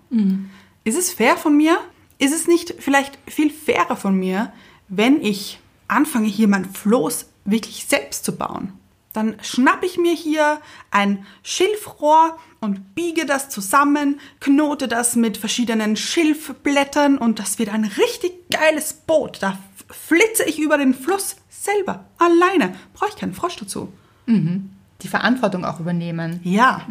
[0.83, 1.77] Ist es fair von mir?
[2.19, 4.53] Ist es nicht vielleicht viel fairer von mir,
[4.87, 8.73] wenn ich anfange, hier mein Floß wirklich selbst zu bauen?
[9.13, 15.97] Dann schnappe ich mir hier ein Schilfrohr und biege das zusammen, knote das mit verschiedenen
[15.97, 19.39] Schilfblättern und das wird ein richtig geiles Boot.
[19.41, 19.57] Da
[19.91, 22.73] flitze ich über den Fluss selber, alleine.
[22.93, 23.91] Brauche ich keinen Frosch dazu.
[24.27, 26.39] Die Verantwortung auch übernehmen.
[26.43, 26.85] Ja,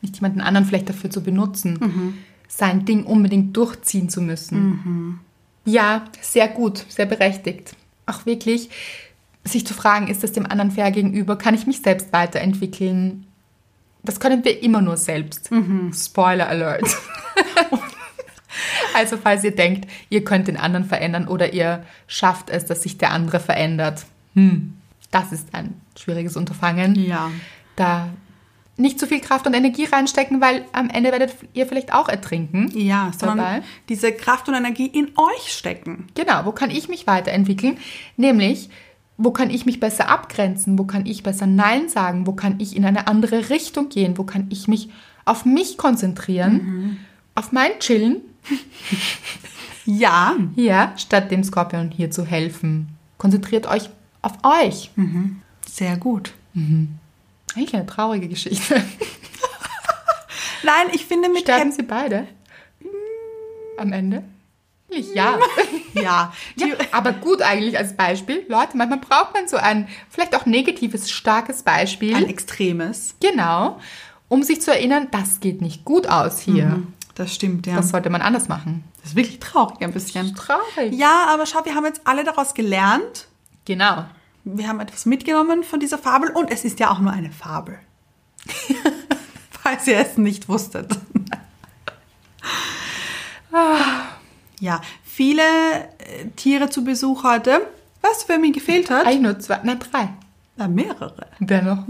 [0.00, 5.20] nicht jemanden anderen vielleicht dafür zu benutzen, sein Ding unbedingt durchziehen zu müssen.
[5.64, 7.76] Ja, sehr gut, sehr berechtigt.
[8.06, 8.70] Auch wirklich,
[9.44, 11.36] sich zu fragen, ist das dem anderen fair gegenüber?
[11.36, 13.26] Kann ich mich selbst weiterentwickeln?
[14.02, 15.50] Das können wir immer nur selbst.
[15.92, 16.84] Spoiler Alert.
[18.94, 22.98] also falls ihr denkt, ihr könnt den anderen verändern oder ihr schafft es, dass sich
[22.98, 24.06] der andere verändert.
[24.34, 24.74] Hm,
[25.10, 27.30] das ist ein schwieriges Unterfangen ja.
[27.76, 28.08] da
[28.78, 32.70] nicht zu viel Kraft und Energie reinstecken, weil am Ende werdet ihr vielleicht auch ertrinken.
[32.74, 33.62] Ja, sondern Dabei.
[33.88, 36.06] diese Kraft und Energie in euch stecken.
[36.14, 37.78] Genau, wo kann ich mich weiterentwickeln?
[38.16, 38.70] Nämlich,
[39.16, 40.78] wo kann ich mich besser abgrenzen?
[40.78, 42.28] Wo kann ich besser Nein sagen?
[42.28, 44.16] Wo kann ich in eine andere Richtung gehen?
[44.16, 44.90] Wo kann ich mich
[45.24, 47.00] auf mich konzentrieren?
[47.34, 48.20] Auf mein Chillen?
[49.90, 52.88] Ja, Ja, statt dem Skorpion hier zu helfen.
[53.16, 53.88] Konzentriert euch
[54.20, 54.90] auf euch.
[55.66, 56.34] sehr gut.
[57.56, 58.74] Eigentlich eine traurige Geschichte.
[60.62, 62.26] Nein, ich finde mit Sterben sie beide?
[63.78, 64.24] Am Ende?
[64.90, 65.38] Ja.
[65.94, 68.44] ja, Ja, aber gut eigentlich als Beispiel.
[68.48, 72.14] Leute, manchmal braucht man so ein vielleicht auch negatives, starkes Beispiel.
[72.14, 73.14] ein extremes.
[73.20, 73.78] genau,
[74.28, 76.82] um sich zu erinnern, das geht nicht gut aus hier.
[77.18, 77.74] Das stimmt, ja.
[77.76, 78.84] Das sollte man anders machen.
[79.00, 80.34] Das ist wirklich traurig ein bisschen.
[80.36, 80.92] Traurig.
[80.94, 83.26] Ja, aber schau, wir haben jetzt alle daraus gelernt.
[83.64, 84.04] Genau.
[84.44, 87.78] Wir haben etwas mitgenommen von dieser Fabel und es ist ja auch nur eine Fabel.
[89.50, 90.96] Falls ihr es nicht wusstet.
[94.60, 97.60] ja, viele äh, Tiere zu Besuch heute.
[98.02, 99.06] Du, wer mir gefehlt hat?
[99.06, 100.08] Eigentlich nur zwei, na drei.
[100.56, 101.26] Na, mehrere.
[101.40, 101.84] Wer noch?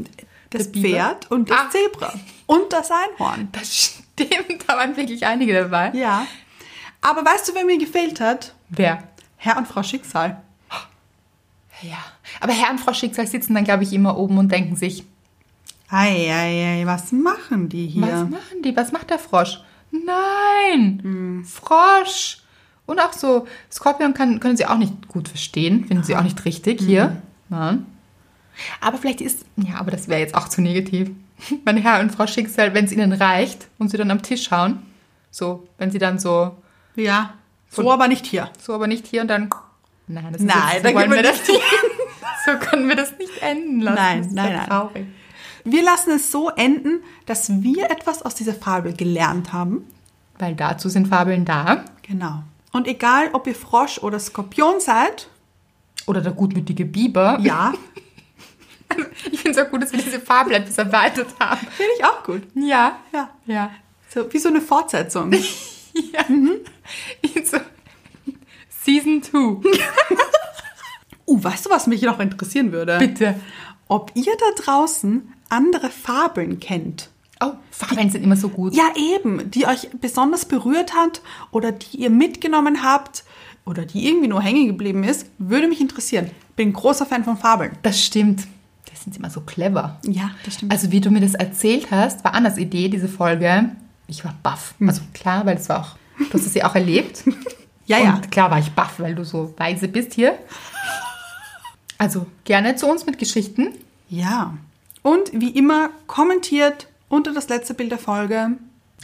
[0.51, 0.69] Das?
[0.69, 1.71] Pferd und das Ah.
[1.71, 2.15] Zebra.
[2.47, 3.49] Und das Einhorn.
[3.53, 4.08] Das stimmt,
[4.67, 5.93] da waren wirklich einige dabei.
[5.95, 6.27] Ja.
[7.01, 8.55] Aber weißt du, wer mir gefehlt hat?
[8.69, 9.03] Wer?
[9.37, 10.43] Herr und Frau Schicksal.
[11.83, 11.99] Ja.
[12.41, 15.05] Aber Herr und Frau Schicksal sitzen dann, glaube ich, immer oben und denken sich,
[15.91, 18.03] Ei, ei, ei, was machen die hier?
[18.03, 18.77] was machen die?
[18.77, 19.61] Was macht der Frosch?
[19.91, 21.45] Nein!
[21.47, 22.43] Frosch!
[22.85, 26.45] Und auch so, Skorpion kann, können sie auch nicht gut verstehen, finden sie auch nicht
[26.45, 27.23] richtig hier.
[27.49, 27.87] Nein.
[28.81, 31.11] Aber vielleicht ist, ja, aber das wäre jetzt auch zu negativ.
[31.65, 34.83] Mein Herr und Frau Schicksal, wenn es ihnen reicht und sie dann am Tisch schauen,
[35.31, 36.57] so, wenn sie dann so,
[36.97, 37.35] Ja.
[37.71, 38.51] So aber nicht hier.
[38.59, 39.51] so aber nicht hier und dann,
[40.07, 41.61] nein, das ist Nein, jetzt, so wollen wir das nicht.
[42.47, 43.97] so können wir das nicht enden lassen.
[43.97, 44.67] Nein, das ist nein, ja nein.
[44.69, 45.07] traurig.
[45.65, 49.85] Wir lassen es so enden, dass wir etwas aus dieser Fabel gelernt haben.
[50.39, 51.85] Weil dazu sind Fabeln da.
[52.03, 52.43] Genau.
[52.73, 55.29] Und egal, ob ihr Frosch oder Skorpion seid,
[56.07, 57.39] Oder der gutmütige Biber.
[57.43, 57.75] ja,
[59.31, 61.67] Ich finde es auch gut, dass wir diese etwas erweitert haben.
[61.67, 62.43] finde ich auch gut.
[62.55, 62.99] Ja.
[63.13, 63.31] Ja.
[63.47, 63.71] Ja.
[64.09, 65.33] So, wie so eine Fortsetzung.
[66.13, 66.25] ja.
[67.45, 67.59] So.
[68.85, 69.39] Season 2.
[71.31, 72.97] Uh, weißt du, was mich noch interessieren würde?
[72.99, 73.39] Bitte.
[73.87, 77.11] Ob ihr da draußen andere Fabeln kennt.
[77.41, 78.75] Oh, Fabeln sind immer so gut.
[78.75, 81.21] Ja, eben, die euch besonders berührt hat
[81.51, 83.25] oder die ihr mitgenommen habt
[83.67, 86.31] oder die irgendwie nur hängen geblieben ist, würde mich interessieren.
[86.57, 87.73] Bin großer Fan von Fabeln.
[87.83, 88.49] Das stimmt.
[88.99, 89.97] Das sind immer so clever.
[90.03, 90.73] Ja, das stimmt.
[90.73, 93.71] Also wie du mir das erzählt hast, war Annas Idee, diese Folge.
[94.09, 94.75] Ich war baff.
[94.85, 97.23] Also klar, weil es war auch, du hast es ja auch erlebt.
[97.87, 98.21] ja, Und ja.
[98.29, 100.37] klar war ich baff, weil du so weise bist hier.
[101.97, 103.69] Also gerne zu uns mit Geschichten.
[104.09, 104.55] Ja.
[105.03, 108.51] Und wie immer, kommentiert unter das letzte Bild der Folge.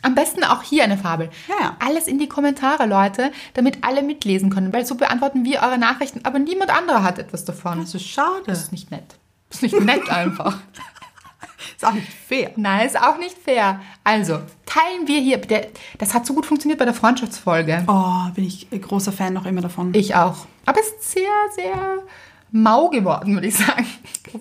[0.03, 1.31] Am besten auch hier eine Fabel.
[1.49, 1.77] Ja, ja.
[1.79, 6.21] Alles in die Kommentare, Leute, damit alle mitlesen können, weil so beantworten wir eure Nachrichten,
[6.25, 7.79] aber niemand anderer hat etwas davon.
[7.79, 8.43] Das ist schade.
[8.47, 9.15] Das ist nicht nett.
[9.55, 10.59] Das ist nicht nett einfach.
[11.77, 12.51] ist auch nicht fair.
[12.57, 13.81] Nein, ist auch nicht fair.
[14.03, 15.39] Also, teilen wir hier.
[15.39, 17.85] Der, das hat so gut funktioniert bei der Freundschaftsfolge.
[17.87, 19.95] Oh, bin ich großer Fan noch immer davon.
[19.95, 20.47] Ich auch.
[20.67, 22.03] Aber es ist sehr, sehr
[22.51, 23.87] mau geworden, würde ich sagen.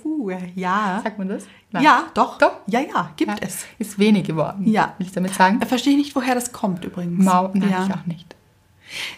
[0.04, 1.02] Uh, ja.
[1.04, 1.44] Sagt man das?
[1.80, 2.40] Ja, doch.
[2.40, 2.54] Doch?
[2.66, 3.66] Ja, ja, gibt Ja, es.
[3.78, 4.68] Ist wenig geworden.
[4.68, 4.96] Ja.
[4.98, 5.60] Will ich damit sagen?
[5.60, 7.24] Da verstehe ich nicht, woher das kommt übrigens.
[7.24, 7.86] Mau, nein, ja.
[7.86, 8.36] ich auch nicht.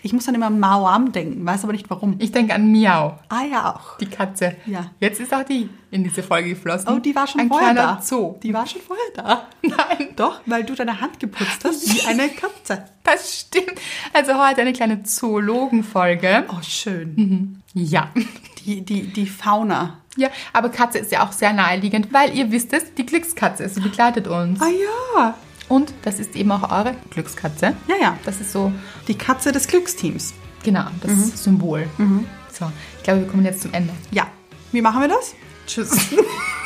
[0.03, 2.15] Ich muss dann immer an Mauam denken, weiß aber nicht warum.
[2.19, 3.97] Ich denke an Miau, Ah ja, auch.
[3.97, 4.55] die Katze.
[4.65, 4.91] Ja.
[4.99, 6.89] Jetzt ist auch die in diese Folge geflossen.
[6.89, 7.99] Oh, die war schon Ein vorher da.
[8.01, 8.35] Zoo.
[8.43, 9.47] Die war schon vorher da.
[9.61, 12.85] Nein, Doch, weil du deine Hand geputzt hast wie eine Katze.
[13.03, 13.79] das stimmt.
[14.13, 16.45] Also heute eine kleine Zoologenfolge.
[16.49, 17.61] Oh, schön.
[17.73, 18.09] Ja.
[18.65, 19.99] Die, die, die Fauna.
[20.17, 23.81] Ja, aber Katze ist ja auch sehr naheliegend, weil ihr wisst es, die Glückskatze, sie
[23.81, 24.61] begleitet uns.
[24.61, 25.33] Ah ja.
[25.67, 27.73] Und das ist eben auch eure Glückskatze.
[27.87, 28.17] Ja, ja.
[28.25, 28.71] Das ist so,
[29.07, 30.33] Die Katze des Glücksteams.
[30.63, 31.87] genau, das Symbol.
[32.51, 33.93] So, ich glaube, wir kommen jetzt zum Ende.
[34.11, 34.27] Ja.
[34.71, 35.33] Wie machen wir das?
[35.67, 35.91] Tschüss.